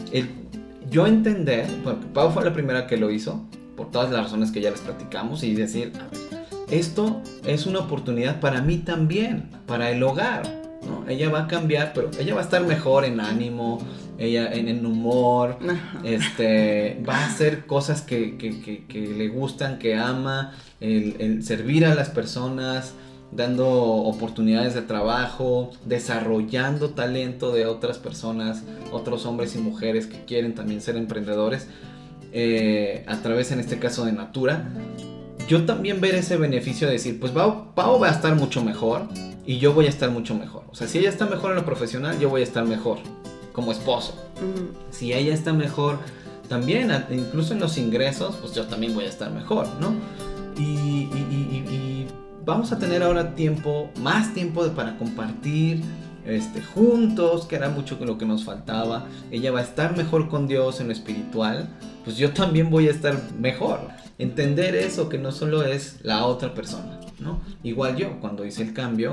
Yo 0.91 1.07
entender, 1.07 1.67
porque 1.83 2.07
Pau 2.13 2.31
fue 2.31 2.45
la 2.45 2.53
primera 2.53 2.87
que 2.87 2.97
lo 2.97 3.11
hizo, 3.11 3.43
por 3.77 3.91
todas 3.91 4.11
las 4.11 4.25
razones 4.25 4.51
que 4.51 4.61
ya 4.61 4.71
les 4.71 4.81
platicamos 4.81 5.43
y 5.43 5.55
decir, 5.55 5.93
a 5.97 6.09
ver, 6.09 6.45
esto 6.71 7.21
es 7.45 7.67
una 7.67 7.81
oportunidad 7.81 8.41
para 8.41 8.63
mí 8.63 8.79
también, 8.79 9.51
para 9.67 9.91
el 9.91 10.03
hogar. 10.03 10.43
¿no? 10.87 11.09
Ella 11.09 11.31
va 11.31 11.43
a 11.43 11.47
cambiar, 11.47 11.93
pero 11.95 12.11
ella 12.19 12.35
va 12.35 12.41
a 12.41 12.45
estar 12.45 12.65
mejor 12.65 13.05
en 13.05 13.21
ánimo, 13.21 13.79
ella 14.19 14.53
en, 14.53 14.85
humor, 14.85 15.59
este, 16.05 17.03
va 17.09 17.17
a 17.17 17.27
hacer 17.27 17.67
cosas 17.67 18.03
que, 18.03 18.37
que, 18.37 18.85
que, 18.87 19.01
le 19.01 19.29
gustan, 19.29 19.79
que 19.79 19.97
ama, 19.97 20.53
el, 20.81 21.17
el, 21.19 21.45
servir 21.45 21.87
a 21.87 21.95
las 21.95 22.11
personas, 22.11 22.95
dando 23.33 23.69
oportunidades 23.69 24.75
de 24.75 24.83
trabajo, 24.83 25.71
desarrollando 25.85 26.91
talento 26.91 27.53
de 27.53 27.67
otras 27.67 27.99
personas, 27.99 28.63
otros 28.93 29.27
hombres 29.27 29.57
y 29.57 29.59
mujeres 29.59 30.07
que 30.07 30.25
quieren 30.25 30.55
también 30.55 30.81
ser 30.81 30.97
emprendedores. 30.97 31.69
Eh, 32.37 33.05
a 33.07 33.19
través 33.19 33.53
en 33.53 33.61
este 33.61 33.79
caso 33.79 34.05
de 34.05 34.13
Natura, 34.13 34.69
yo 35.47 35.65
también 35.67 36.01
ver 36.01 36.17
ese 36.17 36.37
beneficio 36.37 36.89
de 36.89 36.95
decir, 36.95 37.21
pues 37.21 37.31
Pau, 37.31 38.01
va 38.01 38.09
a 38.09 38.11
estar 38.11 38.35
mucho 38.35 38.65
mejor 38.65 39.07
y 39.47 39.59
yo 39.59 39.73
voy 39.73 39.87
a 39.87 39.89
estar 39.89 40.11
mucho 40.11 40.35
mejor. 40.35 40.65
O 40.69 40.75
sea, 40.75 40.89
si 40.89 40.99
ella 40.99 41.11
está 41.11 41.27
mejor 41.27 41.53
en 41.53 41.59
lo 41.59 41.65
profesional, 41.65 42.19
yo 42.19 42.29
voy 42.29 42.41
a 42.41 42.45
estar 42.45 42.65
mejor 42.67 42.99
como 43.53 43.71
esposo. 43.71 44.17
Si 44.91 45.13
ella 45.13 45.33
está 45.33 45.53
mejor 45.53 45.99
también, 46.49 46.91
incluso 47.11 47.55
en 47.55 47.61
los 47.61 47.79
ingresos, 47.79 48.35
pues 48.41 48.53
yo 48.53 48.67
también 48.67 48.95
voy 48.95 49.05
a 49.05 49.09
estar 49.09 49.31
mejor, 49.31 49.69
¿no? 49.81 49.95
Y, 50.61 52.07
vamos 52.45 52.73
a 52.73 52.79
tener 52.79 53.03
ahora 53.03 53.35
tiempo, 53.35 53.91
más 54.03 54.35
tiempo 54.35 54.67
para 54.73 54.99
compartir, 54.99 55.83
este, 56.27 56.63
juntos, 56.63 57.47
que 57.47 57.57
era 57.57 57.69
mucho 57.69 57.99
lo 58.01 58.19
que 58.19 58.27
nos 58.27 58.45
faltaba. 58.45 59.07
Ella 59.31 59.53
va 59.53 59.61
a 59.61 59.63
estar 59.63 59.97
mejor 59.97 60.29
con 60.29 60.47
Dios 60.47 60.81
en 60.81 60.89
lo 60.89 60.93
espiritual, 60.93 61.69
pues 62.05 62.17
yo 62.17 62.33
también 62.33 62.71
voy 62.71 62.89
a 62.89 62.91
estar 62.91 63.19
mejor. 63.39 63.81
Entender 64.19 64.75
eso, 64.75 65.09
que 65.09 65.19
no 65.19 65.33
solo 65.33 65.65
es 65.65 65.99
la 66.03 66.25
otra 66.27 66.55
persona, 66.55 67.01
¿no? 67.19 67.41
Igual 67.63 67.97
yo, 67.97 68.21
cuando 68.21 68.45
hice 68.45 68.63
el 68.63 68.73
cambio, 68.73 69.13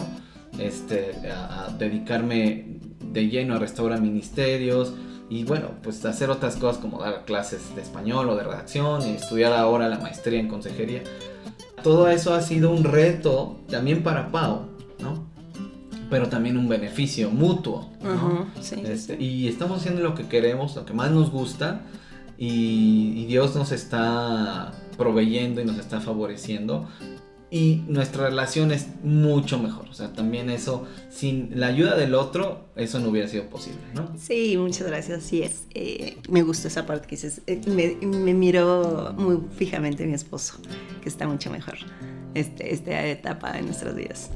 este, 0.59 1.11
a, 1.31 1.69
dedicarme 1.77 2.79
de 3.03 3.27
lleno 3.27 3.55
a 3.55 3.59
restaurar 3.59 4.01
ministerios 4.01 4.93
y 5.29 5.43
bueno, 5.43 5.69
pues 5.81 6.03
hacer 6.05 6.29
otras 6.29 6.57
cosas 6.57 6.81
como 6.81 6.99
dar 6.99 7.23
clases 7.25 7.73
de 7.75 7.81
español 7.81 8.29
o 8.29 8.35
de 8.35 8.43
redacción 8.43 9.07
y 9.07 9.11
estudiar 9.11 9.53
ahora 9.53 9.87
la 9.87 9.97
maestría 9.97 10.39
en 10.39 10.47
consejería. 10.47 11.03
Todo 11.83 12.09
eso 12.09 12.33
ha 12.33 12.41
sido 12.41 12.69
un 12.71 12.83
reto 12.83 13.59
también 13.69 14.03
para 14.03 14.29
Pau. 14.29 14.70
Pero 16.11 16.27
también 16.27 16.57
un 16.57 16.67
beneficio 16.67 17.31
mutuo. 17.31 17.89
Este, 18.83 19.15
y 19.19 19.47
estamos 19.47 19.79
haciendo 19.79 20.03
lo 20.03 20.13
que 20.13 20.27
queremos, 20.27 20.75
lo 20.75 20.85
que 20.85 20.93
más 20.93 21.09
nos 21.09 21.31
gusta, 21.31 21.83
y, 22.37 23.25
Dios 23.27 23.55
nos 23.55 23.71
está 23.71 24.73
proveyendo 24.97 25.61
y 25.61 25.65
nos 25.65 25.77
está 25.77 26.01
favoreciendo. 26.01 26.87
Y 27.49 27.83
nuestra 27.87 28.25
relación 28.25 28.71
es 28.71 28.87
mucho 29.03 29.57
mejor. 29.57 29.87
O 29.89 29.93
sea, 29.93 30.11
también 30.11 30.49
eso, 30.49 30.85
sin 31.09 31.59
la 31.59 31.67
ayuda 31.67 31.95
del 31.95 32.13
otro, 32.13 32.65
eso 32.75 32.99
no 32.99 33.09
hubiera 33.09 33.27
sido 33.27 33.45
posible, 33.45 33.81
¿no? 33.93 34.13
Sí, 34.17 34.55
muchas 34.57 34.87
gracias. 34.87 35.23
Sí, 35.23 35.43
es. 35.43 35.63
Eh, 35.73 36.17
me 36.29 36.43
gustó 36.43 36.67
esa 36.67 36.85
parte 36.85 37.07
que 37.07 37.15
dices. 37.15 37.41
Eh, 37.47 37.61
me, 37.67 38.05
me 38.05 38.33
miró 38.33 39.13
muy 39.17 39.37
fijamente 39.55 40.05
mi 40.05 40.13
esposo, 40.13 40.55
que 41.01 41.09
está 41.09 41.27
mucho 41.27 41.51
mejor 41.51 41.77
este, 42.33 42.73
esta 42.73 43.05
etapa 43.05 43.53
de 43.53 43.61
nuestros 43.63 43.95
días. 43.95 44.29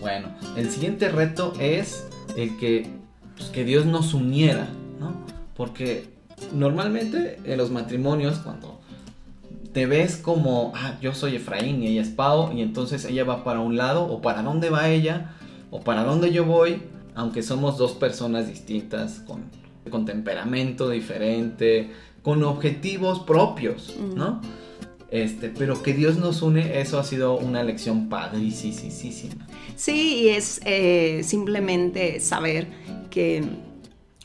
Bueno, 0.00 0.28
el 0.56 0.70
siguiente 0.70 1.08
reto 1.08 1.52
es 1.58 2.06
el 2.36 2.56
que, 2.58 2.88
pues, 3.36 3.50
que 3.50 3.64
Dios 3.64 3.86
nos 3.86 4.14
uniera, 4.14 4.68
¿no? 5.00 5.12
Porque 5.56 6.08
normalmente 6.52 7.38
en 7.44 7.58
los 7.58 7.70
matrimonios, 7.70 8.38
cuando 8.38 8.80
te 9.72 9.86
ves 9.86 10.16
como, 10.16 10.72
ah, 10.74 10.96
yo 11.00 11.14
soy 11.14 11.36
Efraín 11.36 11.82
y 11.82 11.88
ella 11.88 12.02
es 12.02 12.08
Pau, 12.08 12.52
y 12.52 12.62
entonces 12.62 13.04
ella 13.04 13.24
va 13.24 13.44
para 13.44 13.60
un 13.60 13.76
lado, 13.76 14.04
o 14.04 14.20
para 14.20 14.42
dónde 14.42 14.70
va 14.70 14.88
ella, 14.88 15.34
o 15.70 15.80
para 15.80 16.04
dónde 16.04 16.32
yo 16.32 16.44
voy, 16.44 16.82
aunque 17.14 17.42
somos 17.42 17.76
dos 17.76 17.92
personas 17.92 18.46
distintas, 18.46 19.20
con, 19.26 19.44
con 19.90 20.04
temperamento 20.04 20.88
diferente, 20.88 21.90
con 22.22 22.42
objetivos 22.44 23.20
propios, 23.20 23.94
¿no? 24.14 24.40
Este, 25.10 25.48
pero 25.48 25.82
que 25.82 25.94
Dios 25.94 26.18
nos 26.18 26.42
une, 26.42 26.80
eso 26.80 26.98
ha 26.98 27.04
sido 27.04 27.38
una 27.38 27.62
lección 27.62 28.08
padricísima. 28.08 29.46
Sí, 29.74 30.16
y 30.22 30.28
es 30.28 30.60
eh, 30.64 31.22
simplemente 31.24 32.20
saber 32.20 32.66
que 33.10 33.42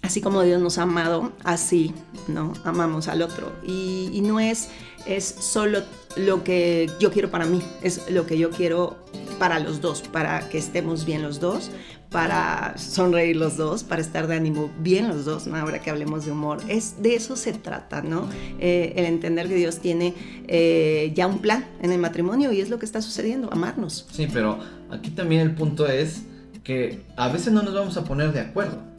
así 0.01 0.19
como 0.19 0.41
Dios 0.43 0.61
nos 0.61 0.77
ha 0.77 0.83
amado, 0.83 1.31
así, 1.43 1.93
¿no? 2.27 2.53
Amamos 2.65 3.07
al 3.07 3.21
otro. 3.21 3.53
Y, 3.65 4.09
y 4.11 4.21
no 4.21 4.41
es, 4.41 4.67
es 5.05 5.23
solo 5.23 5.83
lo 6.17 6.43
que 6.43 6.89
yo 6.99 7.11
quiero 7.11 7.31
para 7.31 7.45
mí, 7.45 7.61
es 7.81 8.09
lo 8.11 8.25
que 8.25 8.37
yo 8.37 8.49
quiero 8.49 8.97
para 9.39 9.59
los 9.59 9.81
dos, 9.81 10.01
para 10.01 10.49
que 10.49 10.57
estemos 10.57 11.05
bien 11.05 11.21
los 11.21 11.39
dos, 11.39 11.71
para 12.13 12.77
sonreír 12.77 13.35
los 13.35 13.57
dos, 13.57 13.83
para 13.83 13.99
estar 13.99 14.27
de 14.27 14.35
ánimo 14.35 14.71
bien 14.79 15.09
los 15.09 15.25
dos, 15.25 15.47
¿no? 15.47 15.57
ahora 15.57 15.79
que 15.79 15.89
hablemos 15.89 16.25
de 16.25 16.31
humor. 16.31 16.59
Es, 16.69 17.01
de 17.01 17.15
eso 17.15 17.35
se 17.35 17.53
trata, 17.53 18.03
¿no? 18.03 18.29
Eh, 18.59 18.93
el 18.95 19.05
entender 19.05 19.47
que 19.49 19.55
Dios 19.55 19.79
tiene 19.79 20.13
eh, 20.47 21.11
ya 21.15 21.25
un 21.25 21.39
plan 21.39 21.65
en 21.81 21.91
el 21.91 21.99
matrimonio 21.99 22.53
y 22.53 22.61
es 22.61 22.69
lo 22.69 22.77
que 22.77 22.85
está 22.85 23.01
sucediendo, 23.01 23.51
amarnos. 23.51 24.05
Sí, 24.11 24.27
pero 24.31 24.59
aquí 24.91 25.09
también 25.09 25.41
el 25.41 25.55
punto 25.55 25.87
es 25.87 26.21
que 26.63 27.01
a 27.17 27.29
veces 27.29 27.51
no 27.51 27.63
nos 27.63 27.73
vamos 27.73 27.97
a 27.97 28.03
poner 28.03 28.31
de 28.31 28.41
acuerdo. 28.41 28.92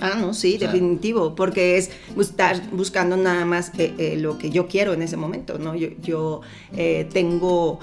Ah, 0.00 0.16
no, 0.20 0.32
sí, 0.32 0.58
definitivo, 0.58 1.34
porque 1.34 1.76
es 1.76 1.90
estar 2.18 2.70
buscando 2.70 3.16
nada 3.16 3.44
más 3.44 3.72
eh, 3.78 3.94
eh, 3.98 4.16
lo 4.16 4.38
que 4.38 4.50
yo 4.50 4.68
quiero 4.68 4.92
en 4.92 5.02
ese 5.02 5.16
momento, 5.16 5.58
¿no? 5.58 5.74
Yo, 5.74 5.88
yo 6.00 6.40
eh, 6.76 7.08
tengo 7.12 7.80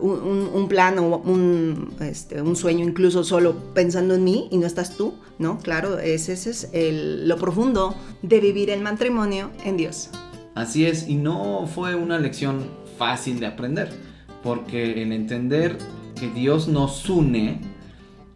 un, 0.00 0.50
un, 0.52 0.68
plan 0.68 0.98
o 0.98 1.18
un, 1.18 1.94
este, 2.00 2.42
un, 2.42 2.56
sueño 2.56 2.84
incluso 2.84 3.24
solo 3.24 3.54
pensando 3.74 4.14
en 4.14 4.24
mí 4.24 4.48
y 4.50 4.58
no 4.58 4.66
estás 4.66 4.96
tú, 4.96 5.14
¿no? 5.38 5.58
Claro, 5.58 5.98
ese, 5.98 6.32
ese 6.32 6.50
es 6.50 6.68
el, 6.72 7.28
lo 7.28 7.36
profundo 7.36 7.94
de 8.22 8.40
vivir 8.40 8.68
el 8.70 8.80
matrimonio 8.80 9.50
en 9.64 9.76
Dios. 9.76 10.10
Así 10.54 10.84
es, 10.84 11.08
y 11.08 11.14
no 11.14 11.66
fue 11.72 11.94
una 11.94 12.18
lección 12.18 12.64
fácil 12.98 13.38
de 13.40 13.46
aprender, 13.46 13.88
porque 14.42 15.02
el 15.02 15.12
entender 15.12 15.78
que 16.18 16.28
Dios 16.28 16.68
nos 16.68 17.08
une 17.08 17.60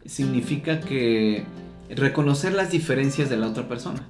significa 0.07 0.81
que 0.81 1.45
reconocer 1.91 2.53
las 2.53 2.71
diferencias 2.71 3.31
de 3.31 3.37
la 3.37 3.49
otra 3.49 3.69
persona. 3.69 4.07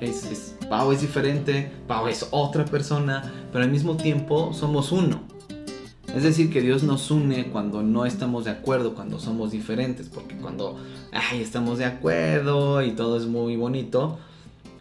es, 0.00 0.56
Pau 0.68 0.92
es 0.92 1.00
diferente, 1.00 1.70
Pau 1.86 2.08
es 2.08 2.26
otra 2.30 2.64
persona, 2.64 3.32
pero 3.52 3.64
al 3.64 3.70
mismo 3.70 3.96
tiempo 3.96 4.52
somos 4.52 4.92
uno. 4.92 5.22
Es 6.14 6.24
decir, 6.24 6.50
que 6.50 6.60
Dios 6.60 6.82
nos 6.82 7.10
une 7.10 7.50
cuando 7.50 7.82
no 7.82 8.04
estamos 8.04 8.44
de 8.44 8.50
acuerdo, 8.50 8.94
cuando 8.94 9.20
somos 9.20 9.52
diferentes, 9.52 10.08
porque 10.08 10.36
cuando 10.36 10.76
ay, 11.12 11.40
estamos 11.40 11.78
de 11.78 11.84
acuerdo 11.84 12.82
y 12.82 12.92
todo 12.92 13.16
es 13.16 13.26
muy 13.26 13.56
bonito, 13.56 14.18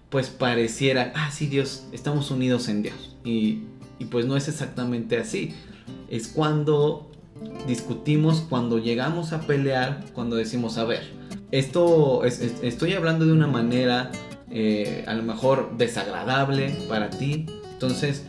pues 0.10 0.30
pareciera, 0.30 1.14
ah, 1.16 1.30
sí, 1.32 1.46
Dios, 1.46 1.84
estamos 1.92 2.32
unidos 2.32 2.68
en 2.68 2.82
Dios. 2.82 3.16
Y, 3.24 3.60
y 4.00 4.06
pues 4.06 4.26
no 4.26 4.36
es 4.38 4.48
exactamente 4.48 5.18
así. 5.18 5.54
Es 6.10 6.28
cuando 6.28 7.10
discutimos, 7.68 8.42
cuando 8.50 8.80
llegamos 8.80 9.32
a 9.32 9.42
pelear, 9.42 10.06
cuando 10.14 10.36
decimos, 10.36 10.78
a 10.80 10.86
ver, 10.86 11.19
esto 11.52 12.24
estoy 12.24 12.94
hablando 12.94 13.26
de 13.26 13.32
una 13.32 13.48
manera 13.48 14.12
eh, 14.52 15.04
a 15.08 15.14
lo 15.14 15.24
mejor 15.24 15.78
desagradable 15.78 16.76
para 16.88 17.10
ti. 17.10 17.46
Entonces, 17.74 18.26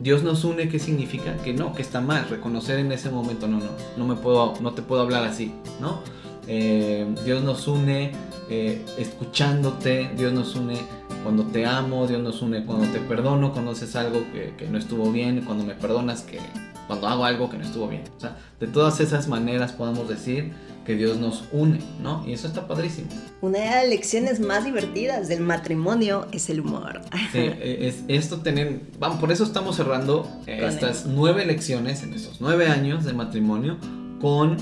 Dios 0.00 0.22
nos 0.22 0.44
une, 0.44 0.68
¿qué 0.68 0.78
significa? 0.78 1.36
Que 1.38 1.52
no, 1.52 1.72
que 1.72 1.82
está 1.82 2.00
mal. 2.00 2.28
Reconocer 2.28 2.78
en 2.78 2.92
ese 2.92 3.10
momento, 3.10 3.46
no, 3.46 3.58
no, 3.58 3.70
no 3.96 4.06
me 4.06 4.14
puedo, 4.14 4.54
no 4.60 4.72
te 4.72 4.82
puedo 4.82 5.02
hablar 5.02 5.24
así, 5.24 5.52
¿no? 5.80 6.00
Eh, 6.46 7.06
Dios 7.24 7.42
nos 7.42 7.66
une 7.68 8.12
eh, 8.50 8.84
escuchándote, 8.98 10.10
Dios 10.16 10.32
nos 10.32 10.54
une 10.54 10.78
cuando 11.22 11.44
te 11.44 11.64
amo, 11.64 12.06
Dios 12.06 12.22
nos 12.22 12.42
une 12.42 12.64
cuando 12.64 12.86
te 12.88 12.98
perdono, 12.98 13.52
cuando 13.52 13.70
haces 13.70 13.96
algo 13.96 14.24
que 14.32 14.68
no 14.70 14.78
estuvo 14.78 15.10
bien, 15.10 15.42
cuando 15.44 15.64
me 15.64 15.74
perdonas 15.74 16.22
que 16.22 16.38
cuando 16.86 17.08
hago 17.08 17.24
algo 17.24 17.50
que 17.50 17.56
no 17.56 17.64
estuvo 17.64 17.88
bien. 17.88 18.04
O 18.16 18.20
sea, 18.20 18.36
de 18.60 18.66
todas 18.66 19.00
esas 19.00 19.28
maneras 19.28 19.72
podemos 19.72 20.08
decir 20.08 20.52
que 20.84 20.96
Dios 20.96 21.18
nos 21.18 21.44
une, 21.52 21.80
¿no? 22.02 22.24
Y 22.26 22.32
eso 22.34 22.46
está 22.46 22.68
padrísimo. 22.68 23.08
Una 23.40 23.58
de 23.58 23.66
las 23.66 23.88
lecciones 23.88 24.40
más 24.40 24.64
divertidas 24.64 25.28
del 25.28 25.40
matrimonio 25.40 26.26
es 26.32 26.50
el 26.50 26.60
humor. 26.60 27.00
Sí, 27.32 27.38
e, 27.38 27.88
es 27.88 28.04
esto 28.08 28.38
tener, 28.42 28.80
vamos, 28.98 29.18
por 29.18 29.32
eso 29.32 29.44
estamos 29.44 29.76
cerrando 29.76 30.28
estas 30.46 31.06
nueve 31.06 31.46
lecciones 31.46 32.02
en 32.02 32.12
estos 32.12 32.40
nueve 32.40 32.68
años 32.68 33.04
de 33.04 33.14
matrimonio 33.14 33.78
con 34.20 34.56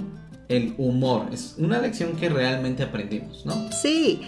el 0.49 0.75
humor. 0.79 1.27
Es 1.33 1.57
una 1.59 1.81
lección 1.81 2.13
que 2.17 2.29
realmente 2.29 2.83
aprendimos, 2.83 3.45
¿no? 3.45 3.55
Sí, 3.73 4.23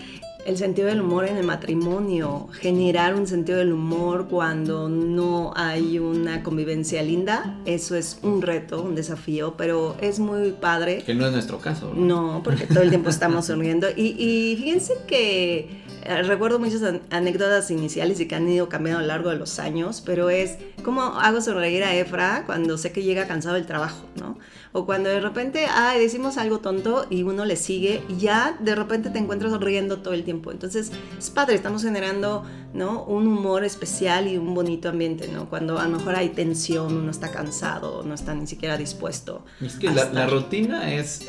el 0.44 0.56
sentido 0.56 0.88
del 0.88 1.00
humor 1.00 1.26
en 1.26 1.36
el 1.36 1.44
matrimonio, 1.44 2.48
generar 2.52 3.14
un 3.14 3.26
sentido 3.26 3.58
del 3.58 3.72
humor 3.72 4.28
cuando 4.28 4.88
no 4.88 5.52
hay 5.56 5.98
una 5.98 6.42
convivencia 6.42 7.02
linda, 7.02 7.58
eso 7.64 7.96
es 7.96 8.18
un 8.22 8.42
reto, 8.42 8.82
un 8.82 8.94
desafío, 8.94 9.54
pero 9.56 9.96
es 10.00 10.18
muy 10.18 10.52
padre. 10.52 11.02
Que 11.04 11.14
no 11.14 11.26
es 11.26 11.32
nuestro 11.32 11.58
caso. 11.58 11.92
No, 11.94 12.42
porque 12.44 12.66
todo 12.66 12.82
el 12.82 12.90
tiempo 12.90 13.10
estamos 13.10 13.46
sonriendo. 13.46 13.88
Y, 13.96 14.14
y 14.18 14.56
fíjense 14.56 14.94
que 15.06 15.83
recuerdo 16.04 16.58
muchas 16.58 16.82
anécdotas 17.10 17.70
iniciales 17.70 18.20
y 18.20 18.28
que 18.28 18.34
han 18.34 18.48
ido 18.48 18.68
cambiando 18.68 18.98
a 18.98 19.02
lo 19.02 19.08
largo 19.08 19.30
de 19.30 19.36
los 19.36 19.58
años, 19.58 20.02
pero 20.04 20.30
es 20.30 20.58
cómo 20.82 21.02
hago 21.02 21.40
sonreír 21.40 21.82
a 21.82 21.94
Efra 21.94 22.44
cuando 22.46 22.76
sé 22.78 22.92
que 22.92 23.02
llega 23.02 23.26
cansado 23.26 23.54
del 23.54 23.66
trabajo, 23.66 24.04
¿no? 24.20 24.38
O 24.72 24.86
cuando 24.86 25.08
de 25.08 25.20
repente, 25.20 25.66
ay, 25.70 26.00
decimos 26.00 26.36
algo 26.36 26.58
tonto 26.58 27.06
y 27.08 27.22
uno 27.22 27.44
le 27.44 27.56
sigue 27.56 28.02
y 28.08 28.16
ya 28.16 28.56
de 28.60 28.74
repente 28.74 29.10
te 29.10 29.18
encuentras 29.18 29.52
sonriendo 29.52 29.98
todo 29.98 30.14
el 30.14 30.24
tiempo. 30.24 30.50
Entonces, 30.50 30.90
es 31.16 31.30
padre, 31.30 31.54
estamos 31.54 31.82
generando, 31.82 32.44
¿no? 32.72 33.04
Un 33.04 33.26
humor 33.26 33.64
especial 33.64 34.26
y 34.26 34.36
un 34.36 34.52
bonito 34.54 34.88
ambiente, 34.88 35.28
¿no? 35.28 35.48
Cuando 35.48 35.78
a 35.78 35.86
lo 35.86 35.96
mejor 35.96 36.16
hay 36.16 36.30
tensión, 36.30 36.96
uno 36.96 37.10
está 37.10 37.30
cansado, 37.30 38.02
no 38.02 38.14
está 38.14 38.34
ni 38.34 38.46
siquiera 38.46 38.76
dispuesto. 38.76 39.44
Es 39.60 39.76
que 39.76 39.90
la, 39.90 40.26
rutina 40.26 40.92
es, 40.92 41.24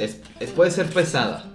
puede 0.55 0.71
ser 0.71 0.89
pesada 0.89 1.45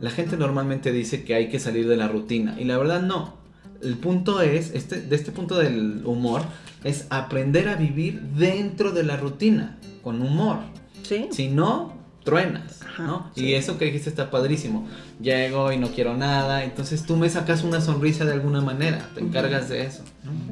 la 0.00 0.10
gente 0.10 0.36
normalmente 0.36 0.92
dice 0.92 1.24
que 1.24 1.34
hay 1.34 1.48
que 1.48 1.58
salir 1.58 1.88
de 1.88 1.96
la 1.96 2.08
rutina 2.08 2.56
y 2.58 2.64
la 2.64 2.78
verdad 2.78 3.02
no. 3.02 3.34
El 3.82 3.96
punto 3.96 4.40
es, 4.40 4.70
este, 4.74 5.00
de 5.00 5.16
este 5.16 5.32
punto 5.32 5.58
del 5.58 6.02
humor, 6.04 6.42
es 6.82 7.06
aprender 7.10 7.68
a 7.68 7.76
vivir 7.76 8.20
dentro 8.20 8.92
de 8.92 9.02
la 9.02 9.16
rutina, 9.16 9.78
con 10.02 10.22
humor. 10.22 10.58
¿Sí? 11.02 11.28
Si 11.30 11.48
no, 11.48 11.94
truenas, 12.24 12.80
¿no? 12.98 13.30
Y 13.36 13.52
eso 13.52 13.78
que 13.78 13.84
dijiste 13.86 14.08
está 14.08 14.30
padrísimo. 14.30 14.88
Llego 15.20 15.72
y 15.72 15.78
no 15.78 15.88
quiero 15.90 16.16
nada, 16.16 16.64
entonces 16.64 17.04
tú 17.04 17.16
me 17.16 17.28
sacas 17.28 17.62
una 17.62 17.80
sonrisa 17.80 18.24
de 18.24 18.32
alguna 18.32 18.60
manera, 18.60 19.08
te 19.14 19.20
encargas 19.20 19.68
de 19.68 19.84
eso. 19.84 20.02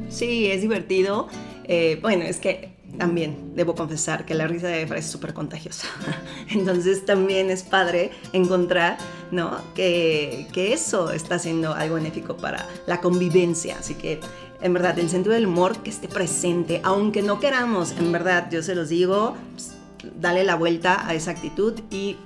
Sí, 0.09 0.47
es 0.47 0.61
divertido. 0.61 1.29
Eh, 1.65 1.99
bueno, 2.03 2.25
es 2.25 2.39
que 2.39 2.74
también 2.99 3.53
debo 3.55 3.75
confesar 3.75 4.25
que 4.25 4.35
la 4.35 4.47
risa 4.47 4.69
de 4.69 4.83
Efra 4.83 4.99
es 4.99 5.07
súper 5.07 5.35
contagiosa. 5.35 5.87
Entonces 6.51 7.05
también 7.05 7.51
es 7.51 7.63
padre 7.63 8.11
encontrar 8.33 8.99
¿no? 9.31 9.59
que, 9.75 10.47
que, 10.53 10.73
eso 10.73 11.11
está 11.11 11.39
siendo 11.39 11.75
algo 11.75 11.97
benéfico 11.97 12.37
para 12.37 12.67
la 12.87 13.01
convivencia. 13.01 13.77
Así 13.79 13.95
que 13.95 14.21
en 14.61 14.73
verdad 14.73 14.99
el 14.99 15.11
sentido 15.11 15.35
del 15.35 15.47
humor 15.47 15.79
que 15.83 15.91
esté 15.91 16.09
presente, 16.09 16.81
aunque 16.85 17.23
no 17.23 17.41
queramos, 17.41 17.93
en 17.93 18.13
verdad 18.13 18.49
yo 18.51 18.63
se 18.63 18.75
los 18.75 18.89
digo, 18.89 19.37
pues, 19.53 19.75
dale 20.21 20.45
la 20.45 20.55
vuelta 20.55 21.07
a 21.07 21.15
esa 21.15 21.31
actitud 21.31 21.75
y 21.91 22.17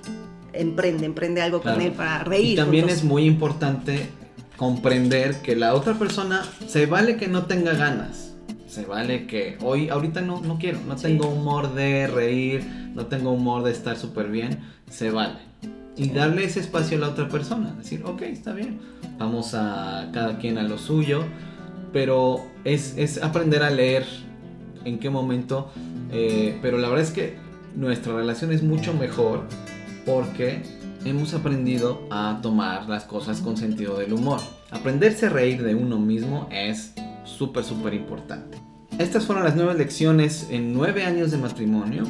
emprende, 0.53 1.05
emprende 1.05 1.41
algo 1.41 1.61
con 1.61 1.81
él 1.81 1.91
para 1.91 2.23
reír. 2.23 2.53
Y 2.53 2.55
también 2.55 2.89
es 2.89 3.03
muy 3.03 3.25
importante 3.25 4.09
comprender 4.57 5.41
que 5.41 5.55
la 5.55 5.73
otra 5.73 5.93
persona 5.93 6.43
se 6.67 6.85
vale 6.85 7.17
que 7.17 7.27
no 7.27 7.45
tenga 7.45 7.73
ganas 7.73 8.28
se 8.69 8.85
vale 8.85 9.25
que 9.25 9.57
hoy, 9.63 9.89
ahorita 9.89 10.21
no, 10.21 10.41
no 10.41 10.59
quiero, 10.59 10.79
no 10.87 10.95
tengo 10.95 11.27
humor 11.27 11.73
de 11.73 12.05
reír, 12.05 12.63
no 12.93 13.07
tengo 13.07 13.31
humor 13.31 13.63
de 13.63 13.71
estar 13.71 13.97
súper 13.97 14.29
bien, 14.29 14.59
se 14.89 15.09
vale. 15.09 15.39
Y 15.97 16.09
darle 16.09 16.45
ese 16.45 16.59
espacio 16.59 16.97
a 16.97 17.01
la 17.01 17.09
otra 17.09 17.27
persona, 17.27 17.73
decir, 17.73 18.03
ok, 18.05 18.21
está 18.21 18.53
bien, 18.53 18.79
vamos 19.17 19.53
a 19.55 20.09
cada 20.13 20.37
quien 20.37 20.59
a 20.59 20.63
lo 20.63 20.77
suyo, 20.77 21.23
pero 21.91 22.45
es, 22.63 22.95
es 22.95 23.21
aprender 23.21 23.63
a 23.63 23.71
leer 23.71 24.05
en 24.85 24.99
qué 24.99 25.09
momento, 25.09 25.71
eh, 26.11 26.57
pero 26.61 26.77
la 26.77 26.89
verdad 26.89 27.03
es 27.03 27.11
que 27.11 27.37
nuestra 27.75 28.13
relación 28.13 28.51
es 28.51 28.61
mucho 28.61 28.93
mejor 28.93 29.45
porque 30.05 30.61
hemos 31.05 31.33
aprendido 31.33 32.01
a 32.11 32.39
tomar 32.41 32.87
las 32.87 33.03
cosas 33.05 33.41
con 33.41 33.57
sentido 33.57 33.97
del 33.97 34.13
humor. 34.13 34.39
Aprenderse 34.69 35.25
a 35.25 35.29
reír 35.29 35.63
de 35.63 35.73
uno 35.73 35.97
mismo 35.97 36.47
es 36.51 36.93
súper, 37.37 37.63
súper 37.63 37.93
importante. 37.93 38.57
Estas 38.97 39.25
fueron 39.25 39.43
las 39.43 39.55
nueve 39.55 39.75
lecciones 39.75 40.47
en 40.49 40.73
nueve 40.73 41.03
años 41.05 41.31
de 41.31 41.37
matrimonio. 41.37 42.03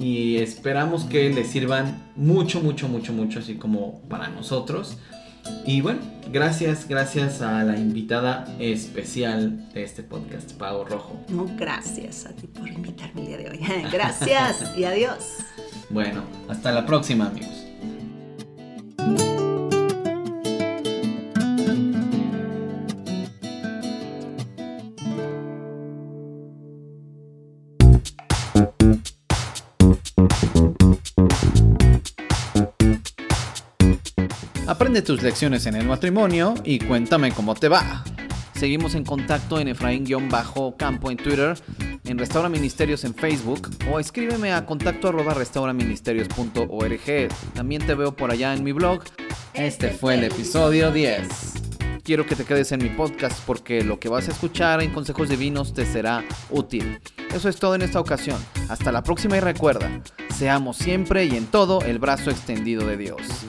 y 0.00 0.36
esperamos 0.36 1.04
que 1.06 1.28
les 1.28 1.48
sirvan 1.48 2.12
mucho, 2.14 2.60
mucho, 2.60 2.86
mucho, 2.86 3.12
mucho, 3.12 3.40
así 3.40 3.56
como 3.56 4.00
para 4.02 4.28
nosotros. 4.28 4.96
Y 5.66 5.80
bueno, 5.80 6.00
gracias, 6.30 6.86
gracias 6.88 7.42
a 7.42 7.64
la 7.64 7.76
invitada 7.76 8.46
especial 8.58 9.68
de 9.72 9.82
este 9.82 10.02
podcast, 10.02 10.52
Pau 10.52 10.84
Rojo. 10.84 11.18
No, 11.28 11.50
gracias 11.56 12.26
a 12.26 12.30
ti 12.30 12.46
por 12.46 12.68
invitarme 12.68 13.22
el 13.22 13.26
día 13.26 13.38
de 13.38 13.50
hoy. 13.50 13.58
Gracias 13.92 14.76
y 14.76 14.84
adiós. 14.84 15.38
Bueno, 15.90 16.22
hasta 16.48 16.70
la 16.70 16.86
próxima, 16.86 17.26
amigos. 17.26 17.67
Aprende 34.78 35.02
tus 35.02 35.20
lecciones 35.24 35.66
en 35.66 35.74
el 35.74 35.88
matrimonio 35.88 36.54
y 36.62 36.78
cuéntame 36.78 37.32
cómo 37.32 37.56
te 37.56 37.66
va. 37.66 38.04
Seguimos 38.54 38.94
en 38.94 39.04
contacto 39.04 39.58
en 39.58 39.66
Efraín-Campo 39.66 41.10
en 41.10 41.16
Twitter, 41.16 41.58
en 42.04 42.16
Restaura 42.16 42.48
Ministerios 42.48 43.02
en 43.02 43.12
Facebook 43.12 43.70
o 43.90 43.98
escríbeme 43.98 44.52
a 44.52 44.64
contacto 44.64 45.08
arroba 45.08 45.34
restauraministerios.org. 45.34 47.28
También 47.54 47.84
te 47.84 47.96
veo 47.96 48.14
por 48.14 48.30
allá 48.30 48.54
en 48.54 48.62
mi 48.62 48.70
blog. 48.70 49.02
Este 49.52 49.90
fue 49.90 50.14
el 50.14 50.22
episodio 50.22 50.92
10. 50.92 51.26
Quiero 52.04 52.24
que 52.24 52.36
te 52.36 52.44
quedes 52.44 52.70
en 52.70 52.80
mi 52.80 52.90
podcast 52.90 53.44
porque 53.46 53.82
lo 53.82 53.98
que 53.98 54.08
vas 54.08 54.28
a 54.28 54.30
escuchar 54.30 54.80
en 54.80 54.92
Consejos 54.92 55.28
Divinos 55.28 55.74
te 55.74 55.86
será 55.86 56.24
útil. 56.50 57.00
Eso 57.34 57.48
es 57.48 57.56
todo 57.56 57.74
en 57.74 57.82
esta 57.82 57.98
ocasión. 57.98 58.38
Hasta 58.68 58.92
la 58.92 59.02
próxima 59.02 59.38
y 59.38 59.40
recuerda, 59.40 59.90
seamos 60.36 60.76
siempre 60.76 61.24
y 61.24 61.34
en 61.34 61.46
todo 61.46 61.80
el 61.82 61.98
brazo 61.98 62.30
extendido 62.30 62.86
de 62.86 62.96
Dios. 62.96 63.47